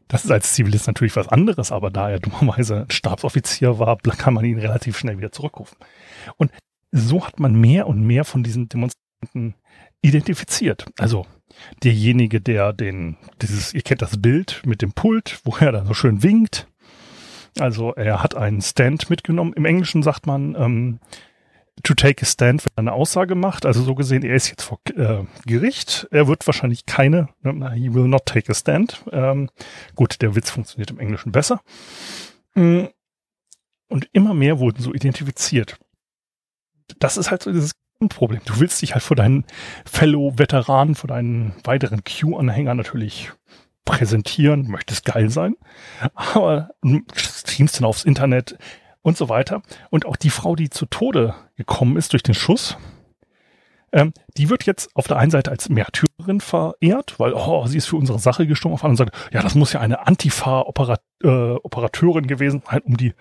Das 0.08 0.26
ist 0.26 0.32
als 0.32 0.54
Zivilist 0.54 0.88
natürlich 0.88 1.16
was 1.16 1.28
anderes, 1.28 1.72
aber 1.72 1.90
da 1.90 2.10
er 2.10 2.20
dummerweise 2.20 2.86
Stabsoffizier 2.90 3.80
war, 3.80 3.98
kann 3.98 4.34
man 4.34 4.46
ihn 4.46 4.60
relativ 4.60 4.98
schnell 4.98 5.18
wieder 5.18 5.32
zurückrufen. 5.32 5.78
Und 6.38 6.52
so 6.92 7.26
hat 7.26 7.40
man 7.40 7.56
mehr 7.56 7.88
und 7.88 8.02
mehr 8.02 8.24
von 8.24 8.44
diesen 8.44 8.70
Demonstranten 8.70 9.56
identifiziert. 10.04 10.86
Also 11.00 11.26
derjenige, 11.84 12.42
der 12.42 12.74
den, 12.74 13.18
dieses, 13.42 13.74
ihr 13.74 13.82
kennt 13.82 14.02
das 14.02 14.22
Bild 14.22 14.62
mit 14.66 14.82
dem 14.82 14.94
Pult, 14.94 15.40
wo 15.44 15.56
er 15.60 15.72
da 15.72 15.86
so 15.86 15.94
schön 15.94 16.22
winkt. 16.22 16.68
Also 17.60 17.94
er 17.94 18.22
hat 18.22 18.36
einen 18.36 18.62
Stand 18.62 19.10
mitgenommen. 19.10 19.54
Im 19.54 19.66
Englischen 19.66 20.04
sagt 20.04 20.28
man, 20.28 20.56
ähm, 20.56 21.00
to 21.84 21.94
take 21.94 22.22
a 22.22 22.26
stand, 22.26 22.66
wenn 22.66 22.72
er 22.76 22.80
eine 22.80 22.94
Aussage 22.94 23.36
macht. 23.36 23.66
Also 23.66 23.82
so 23.82 23.96
gesehen, 23.96 24.24
er 24.24 24.36
ist 24.36 24.50
jetzt 24.50 24.64
vor 24.64 24.80
äh, 24.96 25.24
Gericht. 25.46 26.08
Er 26.12 26.28
wird 26.28 26.46
wahrscheinlich 26.46 26.86
keine, 26.86 27.30
ne, 27.42 27.72
he 27.74 27.94
will 27.94 28.08
not 28.08 28.26
take 28.26 28.52
a 28.52 28.56
stand. 28.56 29.04
Ähm, 29.12 29.50
gut, 29.96 30.22
der 30.22 30.36
Witz 30.36 30.50
funktioniert 30.50 30.92
im 30.92 31.00
Englischen 31.00 31.32
besser. 31.32 31.62
Mm, 32.56 32.86
und 33.88 34.10
immer 34.12 34.34
mehr 34.34 34.60
wurden 34.60 34.82
so 34.82 34.94
identifiziert. 34.94 35.78
Das 37.00 37.18
ist 37.18 37.32
halt 37.32 37.44
so 37.44 37.52
dieses 37.52 37.74
Problem. 38.10 38.42
Du 38.46 38.60
willst 38.60 38.82
dich 38.82 38.94
halt 38.94 39.04
vor 39.04 39.16
deinen 39.16 39.46
Fellow-Veteranen, 39.86 40.96
vor 40.96 41.08
deinen 41.08 41.54
weiteren 41.64 42.04
Q-Anhängern 42.04 42.78
natürlich 42.78 43.32
präsentieren, 43.86 44.68
möchtest 44.68 45.06
geil 45.06 45.30
sein, 45.30 45.56
aber 46.16 46.70
streamst 47.16 47.80
dann 47.80 47.86
aufs 47.86 48.06
Internet, 48.06 48.58
und 49.04 49.18
so 49.18 49.30
weiter. 49.30 49.62
Und 49.92 50.08
auch 50.08 50.16
die 50.16 50.32
Frau, 50.32 50.56
die 50.56 50.72
zu 50.72 50.88
Tode 50.88 51.36
gekommen 51.56 51.98
ist 51.98 52.14
durch 52.14 52.24
den 52.24 52.34
Schuss, 52.34 52.78
ähm, 53.92 54.12
die 54.38 54.50
wird 54.50 54.66
jetzt 54.66 54.90
auf 54.96 55.06
der 55.08 55.18
einen 55.18 55.30
Seite 55.30 55.52
als 55.52 55.70
Märtyrerin 55.70 56.42
verehrt, 56.42 57.20
weil 57.20 57.34
oh, 57.34 57.68
sie 57.68 57.78
ist 57.78 57.86
für 57.86 57.98
unsere 57.98 58.18
Sache 58.18 58.48
gestorben. 58.48 58.74
Auf 58.74 58.82
der 58.82 58.90
anderen 58.90 59.12
Seite, 59.12 59.32
ja, 59.32 59.44
das 59.44 59.54
muss 59.54 59.74
ja 59.74 59.82
eine 59.82 60.08
Antifa-Operateurin 60.08 62.24
äh, 62.24 62.28
gewesen 62.28 62.64
sein, 62.66 62.82
um 62.82 62.98
die 62.98 63.14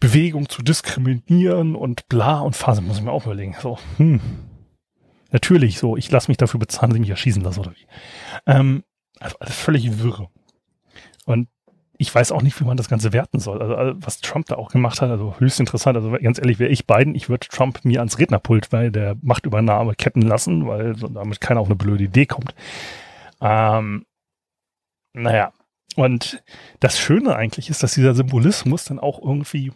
Bewegung 0.00 0.48
zu 0.48 0.62
diskriminieren 0.62 1.74
und 1.74 2.08
bla 2.08 2.40
und 2.40 2.54
Phase, 2.54 2.82
muss 2.82 2.98
ich 2.98 3.04
mir 3.04 3.12
auch 3.12 3.26
überlegen. 3.26 3.56
So, 3.60 3.78
hm. 3.96 4.20
Natürlich, 5.30 5.78
so, 5.78 5.96
ich 5.96 6.10
lasse 6.10 6.30
mich 6.30 6.38
dafür 6.38 6.60
bezahlen, 6.60 6.92
sie 6.92 7.00
mich 7.00 7.10
erschießen 7.10 7.42
lassen 7.42 7.60
oder 7.60 7.72
wie. 7.72 7.86
Ähm, 8.46 8.84
also 9.20 9.36
alles 9.40 9.54
völlig 9.54 10.02
wirre. 10.02 10.28
Und 11.26 11.48
ich 11.98 12.14
weiß 12.14 12.30
auch 12.32 12.42
nicht, 12.42 12.58
wie 12.60 12.64
man 12.64 12.76
das 12.76 12.88
Ganze 12.88 13.12
werten 13.12 13.40
soll. 13.40 13.60
Also, 13.60 13.98
was 14.00 14.20
Trump 14.20 14.46
da 14.46 14.54
auch 14.54 14.70
gemacht 14.70 15.02
hat, 15.02 15.10
also 15.10 15.34
höchst 15.38 15.58
interessant. 15.58 15.96
Also 15.96 16.12
ganz 16.12 16.38
ehrlich, 16.38 16.60
wäre 16.60 16.70
ich 16.70 16.86
Biden, 16.86 17.14
ich 17.14 17.28
würde 17.28 17.48
Trump 17.48 17.84
mir 17.84 17.98
ans 17.98 18.18
Rednerpult 18.18 18.70
bei 18.70 18.88
der 18.88 19.16
Machtübernahme 19.20 19.96
ketten 19.96 20.22
lassen, 20.22 20.66
weil 20.68 20.94
damit 20.94 21.40
keiner 21.40 21.60
auf 21.60 21.66
eine 21.66 21.74
blöde 21.74 22.04
Idee 22.04 22.26
kommt. 22.26 22.54
Ähm, 23.40 24.06
naja, 25.12 25.52
und 25.96 26.42
das 26.78 26.98
Schöne 26.98 27.34
eigentlich 27.34 27.68
ist, 27.68 27.82
dass 27.82 27.94
dieser 27.94 28.14
Symbolismus 28.14 28.84
dann 28.84 29.00
auch 29.00 29.20
irgendwie 29.20 29.72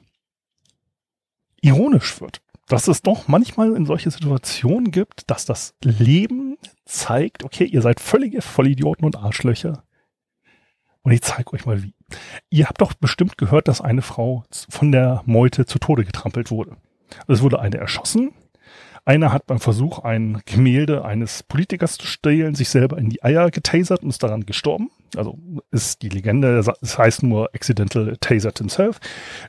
ironisch 1.62 2.20
wird. 2.20 2.42
Dass 2.68 2.88
es 2.88 3.02
doch 3.02 3.28
manchmal 3.28 3.74
in 3.74 3.86
solche 3.86 4.10
Situationen 4.10 4.90
gibt, 4.92 5.30
dass 5.30 5.46
das 5.46 5.74
Leben 5.82 6.58
zeigt, 6.84 7.44
okay, 7.44 7.64
ihr 7.64 7.82
seid 7.82 8.00
völlige 8.00 8.42
Vollidioten 8.42 9.04
und 9.04 9.16
Arschlöcher. 9.16 9.84
Und 11.02 11.12
ich 11.12 11.22
zeige 11.22 11.52
euch 11.52 11.66
mal 11.66 11.82
wie. 11.82 11.94
Ihr 12.50 12.66
habt 12.66 12.80
doch 12.80 12.94
bestimmt 12.94 13.38
gehört, 13.38 13.68
dass 13.68 13.80
eine 13.80 14.02
Frau 14.02 14.44
von 14.68 14.92
der 14.92 15.22
Meute 15.26 15.66
zu 15.66 15.78
Tode 15.78 16.04
getrampelt 16.04 16.50
wurde. 16.50 16.76
Es 17.26 17.42
wurde 17.42 17.60
eine 17.60 17.78
erschossen. 17.78 18.32
Einer 19.04 19.32
hat 19.32 19.46
beim 19.46 19.58
Versuch, 19.58 19.98
ein 20.00 20.42
Gemälde 20.46 21.04
eines 21.04 21.42
Politikers 21.42 21.98
zu 21.98 22.06
stehlen, 22.06 22.54
sich 22.54 22.68
selber 22.68 22.98
in 22.98 23.08
die 23.08 23.22
Eier 23.24 23.50
getasert 23.50 24.04
und 24.04 24.10
ist 24.10 24.22
daran 24.22 24.46
gestorben. 24.46 24.90
Also 25.16 25.38
ist 25.70 26.02
die 26.02 26.08
Legende, 26.08 26.62
es 26.80 26.98
heißt 26.98 27.22
nur 27.22 27.50
accidental 27.54 28.16
tasered 28.20 28.58
himself. 28.58 28.98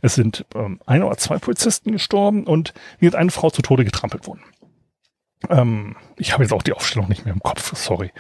Es 0.02 0.16
sind 0.16 0.46
ähm, 0.56 0.80
ein 0.86 1.04
oder 1.04 1.18
zwei 1.18 1.38
Polizisten 1.38 1.92
gestorben 1.92 2.46
und 2.46 2.74
hier 3.00 3.16
eine 3.16 3.32
Frau 3.32 3.50
zu 3.50 3.62
Tode 3.62 3.86
getrampelt 3.86 4.28
worden. 4.28 4.42
Ähm, 5.50 5.96
ich 6.18 6.34
habe 6.34 6.44
jetzt 6.44 6.54
auch 6.54 6.64
die 6.64 6.74
Aufstellung 6.74 7.08
nicht 7.10 7.26
mehr 7.26 7.34
im 7.34 7.42
Kopf, 7.42 7.76
sorry. 7.76 8.12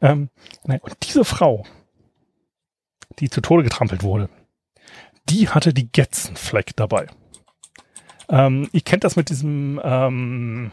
Ähm, 0.00 0.28
nein, 0.64 0.80
und 0.82 0.96
diese 1.02 1.24
Frau 1.24 1.64
die 3.18 3.30
zu 3.30 3.40
Tode 3.40 3.62
getrampelt 3.62 4.02
wurde, 4.02 4.28
die 5.28 5.48
hatte 5.48 5.72
die 5.72 5.90
Getzenfleck 5.90 6.76
dabei. 6.76 7.06
Ähm, 8.28 8.68
ihr 8.72 8.80
kennt 8.80 9.04
das 9.04 9.16
mit 9.16 9.30
diesem, 9.30 9.80
ähm, 9.82 10.70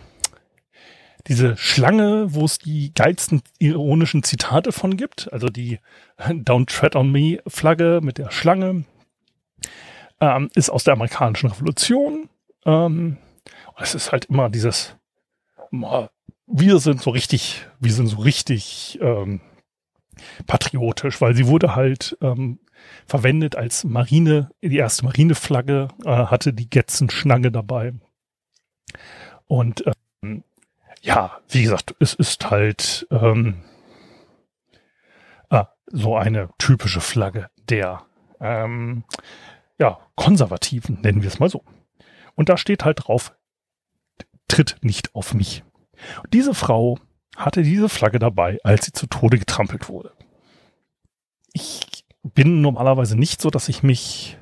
diese 1.27 1.55
Schlange, 1.57 2.33
wo 2.33 2.45
es 2.45 2.57
die 2.57 2.93
geilsten 2.93 3.41
ironischen 3.59 4.23
Zitate 4.23 4.71
von 4.71 4.97
gibt. 4.97 5.31
Also 5.31 5.47
die 5.47 5.79
Don't 6.19 6.67
Tread 6.67 6.95
on 6.95 7.11
Me 7.11 7.39
Flagge 7.47 7.99
mit 8.01 8.17
der 8.17 8.31
Schlange 8.31 8.85
ähm, 10.19 10.49
ist 10.55 10.69
aus 10.69 10.83
der 10.83 10.93
amerikanischen 10.93 11.49
Revolution. 11.49 12.29
Ähm, 12.65 13.17
es 13.77 13.95
ist 13.95 14.11
halt 14.11 14.25
immer 14.25 14.49
dieses, 14.49 14.95
wir 15.71 16.79
sind 16.79 17.01
so 17.01 17.09
richtig, 17.09 17.65
wir 17.79 17.93
sind 17.93 18.07
so 18.07 18.17
richtig 18.17 18.99
ähm, 19.01 19.41
patriotisch, 20.45 21.21
weil 21.21 21.35
sie 21.35 21.47
wurde 21.47 21.75
halt 21.75 22.17
ähm, 22.21 22.59
verwendet 23.07 23.55
als 23.55 23.83
Marine, 23.83 24.51
die 24.61 24.77
erste 24.77 25.05
Marineflagge, 25.05 25.89
äh, 26.05 26.09
hatte 26.09 26.53
die 26.53 26.69
Getzenschnange 26.69 27.51
dabei. 27.51 27.93
Und 29.47 29.85
ähm, 29.85 29.93
ja, 31.01 31.39
wie 31.49 31.63
gesagt, 31.63 31.95
es 31.99 32.13
ist 32.13 32.49
halt 32.49 33.07
ähm, 33.11 33.63
äh, 35.49 35.63
so 35.87 36.15
eine 36.15 36.49
typische 36.57 37.01
Flagge 37.01 37.49
der 37.69 38.03
ähm, 38.39 39.03
ja, 39.79 39.99
Konservativen, 40.15 41.01
nennen 41.01 41.21
wir 41.21 41.27
es 41.27 41.39
mal 41.39 41.49
so. 41.49 41.63
Und 42.35 42.49
da 42.49 42.57
steht 42.57 42.85
halt 42.85 43.07
drauf, 43.07 43.35
tritt 44.47 44.77
nicht 44.81 45.15
auf 45.15 45.33
mich. 45.33 45.63
Und 46.23 46.33
diese 46.33 46.53
Frau 46.53 46.99
hatte 47.35 47.63
diese 47.63 47.89
Flagge 47.89 48.19
dabei, 48.19 48.59
als 48.63 48.85
sie 48.85 48.91
zu 48.91 49.07
Tode 49.07 49.39
getrampelt 49.39 49.89
wurde. 49.89 50.11
Ich 51.53 52.05
bin 52.23 52.61
normalerweise 52.61 53.17
nicht 53.17 53.41
so, 53.41 53.49
dass 53.49 53.69
ich 53.69 53.83
mich 53.83 54.37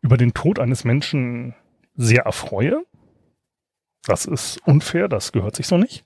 über 0.00 0.16
den 0.16 0.34
Tod 0.34 0.58
eines 0.58 0.84
Menschen 0.84 1.54
sehr 1.94 2.22
erfreue. 2.22 2.84
Das 4.06 4.24
ist 4.24 4.58
unfair, 4.66 5.08
das 5.08 5.32
gehört 5.32 5.56
sich 5.56 5.66
so 5.66 5.76
nicht. 5.76 6.04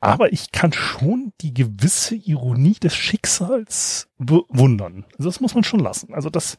Aber 0.00 0.32
ich 0.32 0.52
kann 0.52 0.72
schon 0.72 1.32
die 1.40 1.54
gewisse 1.54 2.14
Ironie 2.14 2.74
des 2.74 2.94
Schicksals 2.94 4.08
bewundern. 4.18 5.06
Also 5.16 5.28
das 5.28 5.40
muss 5.40 5.54
man 5.54 5.64
schon 5.64 5.80
lassen. 5.80 6.14
Also 6.14 6.30
das, 6.30 6.58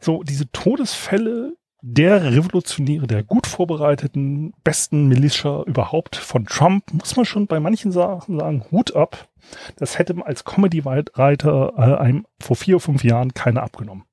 so 0.00 0.22
diese 0.24 0.50
Todesfälle 0.50 1.56
der 1.80 2.32
Revolutionäre, 2.32 3.06
der 3.06 3.22
gut 3.22 3.46
vorbereiteten, 3.46 4.52
besten 4.64 5.06
Militia 5.06 5.62
überhaupt 5.62 6.16
von 6.16 6.44
Trump, 6.46 6.92
muss 6.92 7.14
man 7.14 7.24
schon 7.24 7.46
bei 7.46 7.60
manchen 7.60 7.92
Sachen 7.92 8.40
sagen, 8.40 8.64
Hut 8.72 8.96
ab. 8.96 9.28
Das 9.76 9.96
hätte 9.98 10.14
man 10.14 10.26
als 10.26 10.44
Comedy-Reiter 10.44 11.72
äh, 11.76 12.02
einem 12.02 12.26
vor 12.40 12.56
vier, 12.56 12.80
fünf 12.80 13.04
Jahren 13.04 13.32
keiner 13.32 13.62
abgenommen. 13.62 14.04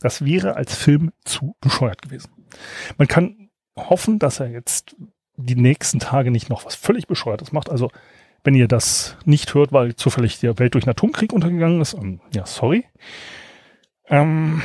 Das 0.00 0.24
wäre 0.24 0.56
als 0.56 0.74
Film 0.74 1.12
zu 1.24 1.54
bescheuert 1.60 2.02
gewesen. 2.02 2.32
Man 2.98 3.06
kann 3.06 3.41
hoffen, 3.76 4.18
dass 4.18 4.40
er 4.40 4.50
jetzt 4.50 4.96
die 5.36 5.56
nächsten 5.56 5.98
Tage 5.98 6.30
nicht 6.30 6.50
noch 6.50 6.64
was 6.64 6.74
völlig 6.74 7.06
Bescheuertes 7.06 7.52
macht. 7.52 7.70
Also, 7.70 7.90
wenn 8.44 8.54
ihr 8.54 8.68
das 8.68 9.16
nicht 9.24 9.54
hört, 9.54 9.72
weil 9.72 9.94
zufällig 9.94 10.40
die 10.40 10.58
Welt 10.58 10.74
durch 10.74 10.84
einen 10.84 10.92
Atomkrieg 10.92 11.32
untergegangen 11.32 11.80
ist, 11.80 11.94
ähm, 11.94 12.20
ja, 12.34 12.44
sorry. 12.44 12.84
Ähm, 14.08 14.62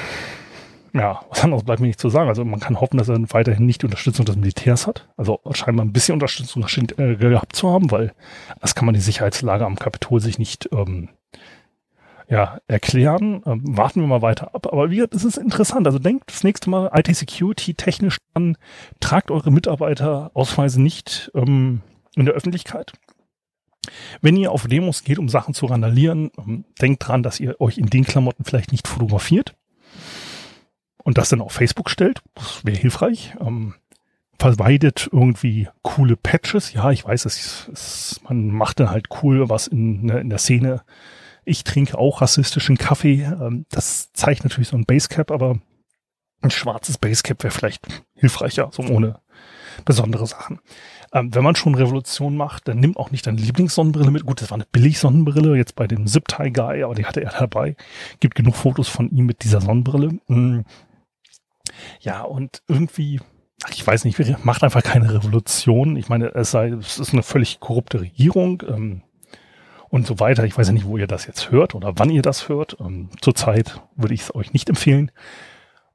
ja, 0.93 1.21
was 1.29 1.43
anderes 1.43 1.63
bleibt 1.63 1.79
mir 1.79 1.87
nicht 1.87 1.99
zu 1.99 2.09
sagen. 2.09 2.27
Also 2.27 2.43
man 2.43 2.59
kann 2.59 2.79
hoffen, 2.79 2.97
dass 2.97 3.09
er 3.09 3.19
weiterhin 3.31 3.65
nicht 3.65 3.81
die 3.81 3.85
Unterstützung 3.85 4.25
des 4.25 4.35
Militärs 4.35 4.87
hat. 4.87 5.07
Also 5.15 5.39
scheinbar 5.51 5.85
ein 5.85 5.93
bisschen 5.93 6.13
Unterstützung 6.13 6.65
äh, 6.97 7.15
gehabt 7.15 7.55
zu 7.55 7.69
haben, 7.69 7.91
weil 7.91 8.13
das 8.61 8.73
kann 8.73 8.85
man 8.85 8.95
die 8.95 9.01
Sicherheitslage 9.01 9.65
am 9.65 9.75
Kapitol 9.75 10.19
sich 10.19 10.39
nicht 10.39 10.69
ähm, 10.71 11.09
ja, 12.29 12.59
erklären. 12.67 13.41
Ähm, 13.45 13.77
warten 13.77 14.01
wir 14.01 14.07
mal 14.07 14.21
weiter 14.21 14.53
ab. 14.53 14.67
Aber 14.71 14.91
wie 14.91 15.05
das 15.09 15.23
ist 15.23 15.37
interessant. 15.37 15.87
Also 15.87 15.99
denkt 15.99 16.31
das 16.31 16.43
nächste 16.43 16.69
Mal 16.69 16.91
IT-Security 16.93 17.73
technisch 17.73 18.17
an. 18.33 18.57
Tragt 18.99 19.31
eure 19.31 19.51
Mitarbeiterausweise 19.51 20.81
nicht 20.81 21.31
ähm, 21.35 21.81
in 22.15 22.25
der 22.25 22.35
Öffentlichkeit. 22.35 22.93
Wenn 24.21 24.35
ihr 24.35 24.51
auf 24.51 24.67
Demos 24.67 25.03
geht, 25.03 25.19
um 25.19 25.29
Sachen 25.29 25.53
zu 25.53 25.67
randalieren, 25.67 26.31
ähm, 26.37 26.65
denkt 26.81 27.07
dran, 27.07 27.23
dass 27.23 27.39
ihr 27.39 27.59
euch 27.61 27.77
in 27.77 27.87
den 27.87 28.03
Klamotten 28.03 28.43
vielleicht 28.43 28.71
nicht 28.71 28.87
fotografiert 28.87 29.55
und 31.03 31.17
das 31.17 31.29
dann 31.29 31.41
auf 31.41 31.53
Facebook 31.53 31.89
stellt, 31.89 32.21
das 32.35 32.65
wäre 32.65 32.77
hilfreich. 32.77 33.35
Ähm, 33.39 33.75
vermeidet 34.39 35.09
irgendwie 35.11 35.67
coole 35.81 36.15
Patches. 36.15 36.73
Ja, 36.73 36.91
ich 36.91 37.05
weiß, 37.05 37.25
es, 37.25 37.69
es, 37.71 38.21
man 38.27 38.49
macht 38.49 38.79
dann 38.79 38.91
halt 38.91 39.07
cool 39.23 39.49
was 39.49 39.67
in, 39.67 40.05
ne, 40.05 40.19
in 40.19 40.29
der 40.29 40.37
Szene. 40.37 40.81
Ich 41.47 41.63
trinke 41.63 41.97
auch 41.97 42.21
rassistischen 42.21 42.77
Kaffee. 42.77 43.23
Ähm, 43.23 43.65
das 43.69 44.12
zeigt 44.12 44.43
natürlich 44.43 44.67
so 44.67 44.75
ein 44.75 44.86
Basecap, 44.86 45.31
aber 45.31 45.60
ein 46.41 46.51
schwarzes 46.51 46.97
Basecap 46.97 47.41
wäre 47.41 47.53
vielleicht 47.53 47.88
hilfreicher, 48.15 48.69
so 48.73 48.83
ohne 48.83 49.21
besondere 49.86 50.27
Sachen. 50.27 50.60
Ähm, 51.13 51.33
wenn 51.33 51.45
man 51.45 51.55
schon 51.55 51.73
Revolution 51.73 52.36
macht, 52.36 52.67
dann 52.67 52.81
nimm 52.81 52.97
auch 52.97 53.12
nicht 53.12 53.27
deine 53.27 53.39
Lieblingssonnenbrille 53.39 54.12
mit. 54.12 54.25
Gut, 54.25 54.41
das 54.41 54.51
war 54.51 54.55
eine 54.55 54.67
Billig-Sonnenbrille, 54.69 55.55
jetzt 55.55 55.75
bei 55.75 55.88
dem 55.88 56.05
Zip-Tie-Guy, 56.05 56.83
aber 56.83 56.95
die 56.95 57.05
hatte 57.05 57.23
er 57.23 57.31
dabei. 57.31 57.77
Gibt 58.19 58.36
genug 58.36 58.55
Fotos 58.55 58.89
von 58.89 59.10
ihm 59.10 59.25
mit 59.25 59.45
dieser 59.45 59.62
Sonnenbrille. 59.62 60.19
Mhm. 60.27 60.65
Ja, 62.01 62.23
und 62.23 62.62
irgendwie, 62.67 63.21
ich 63.71 63.88
weiß 63.88 64.03
nicht, 64.03 64.19
macht 64.43 64.63
einfach 64.63 64.83
keine 64.83 65.13
Revolution. 65.13 65.95
Ich 65.95 66.10
meine, 66.10 66.36
es 66.36 66.51
sei, 66.51 66.71
es 66.71 66.99
ist 66.99 67.13
eine 67.13 67.23
völlig 67.23 67.62
korrupte 67.62 68.01
Regierung. 68.01 68.63
Ähm, 68.67 69.03
und 69.89 70.06
so 70.06 70.19
weiter. 70.19 70.43
Ich 70.43 70.58
weiß 70.58 70.67
ja 70.67 70.73
nicht, 70.73 70.86
wo 70.86 70.97
ihr 70.97 71.08
das 71.08 71.28
jetzt 71.28 71.52
hört 71.52 71.76
oder 71.76 71.93
wann 71.97 72.10
ihr 72.10 72.21
das 72.21 72.50
hört. 72.50 72.78
Ähm, 72.80 73.10
Zurzeit 73.21 73.82
würde 73.95 74.13
ich 74.13 74.21
es 74.21 74.36
euch 74.36 74.54
nicht 74.54 74.69
empfehlen. 74.69 75.12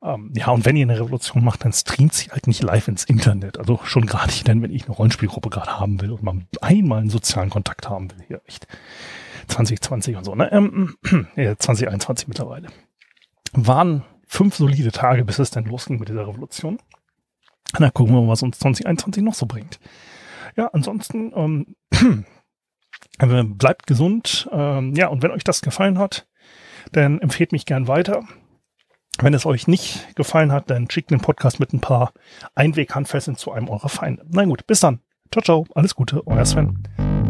Ähm, 0.03 0.33
ja, 0.35 0.49
und 0.49 0.65
wenn 0.65 0.77
ihr 0.77 0.87
eine 0.87 0.99
Revolution 0.99 1.45
macht, 1.45 1.65
dann 1.65 1.73
streamt 1.73 2.13
sie 2.13 2.31
halt 2.31 2.47
nicht 2.47 2.63
live 2.63 2.89
ins 2.89 3.05
Internet. 3.05 3.59
Also 3.59 3.81
schon 3.85 4.07
gerade 4.07 4.33
dann, 4.45 4.63
wenn 4.63 4.73
ich 4.73 4.87
eine 4.87 4.95
Rollenspielgruppe 4.95 5.51
gerade 5.51 5.79
haben 5.79 6.01
will 6.01 6.11
und 6.11 6.23
mal 6.23 6.41
einmal 6.61 7.01
einen 7.01 7.11
sozialen 7.11 7.51
Kontakt 7.51 7.89
haben 7.89 8.11
will. 8.11 8.25
Hier 8.27 8.41
echt 8.47 8.67
2020 9.49 10.17
und 10.17 10.25
so, 10.25 10.35
ne? 10.35 10.51
Ähm, 10.53 10.97
äh, 11.37 11.57
2021 11.57 12.29
mittlerweile. 12.29 12.69
Waren 13.53 14.03
fünf 14.27 14.57
solide 14.57 14.93
Tage, 14.93 15.25
bis 15.25 15.39
es 15.39 15.51
dann 15.51 15.67
losging 15.67 15.99
mit 15.99 16.09
dieser 16.09 16.27
Revolution. 16.27 16.79
Na, 17.79 17.91
gucken 17.91 18.15
wir 18.15 18.23
mal, 18.23 18.29
was 18.29 18.43
uns 18.43 18.59
2021 18.59 19.23
noch 19.23 19.35
so 19.35 19.47
bringt. 19.47 19.79
Ja, 20.57 20.69
ansonsten 20.69 21.33
ähm, 21.35 21.77
äh, 23.19 23.43
bleibt 23.45 23.87
gesund. 23.87 24.49
Ähm, 24.53 24.95
ja, 24.95 25.09
und 25.09 25.23
wenn 25.23 25.31
euch 25.31 25.45
das 25.45 25.61
gefallen 25.61 25.99
hat, 25.99 26.27
dann 26.93 27.21
empfehlt 27.21 27.53
mich 27.53 27.67
gern 27.67 27.89
weiter. 27.89 28.23
Wenn 29.21 29.35
es 29.35 29.47
euch 29.47 29.69
nicht 29.69 30.15
gefallen 30.17 30.53
hat, 30.53 30.71
dann 30.71 30.91
schickt 30.91 31.11
den 31.11 31.21
Podcast 31.21 31.61
mit 31.61 31.73
ein 31.73 31.81
paar 31.81 32.13
Einweghandfesseln 32.55 33.37
zu 33.37 33.53
einem 33.53 33.69
eurer 33.69 33.89
Feinde. 33.91 34.25
Na 34.31 34.45
gut, 34.45 34.67
bis 34.67 34.81
dann. 34.81 35.01
Ciao, 35.31 35.43
ciao. 35.43 35.67
Alles 35.75 35.95
Gute, 35.95 36.27
euer 36.27 36.45
Sven. 36.45 37.22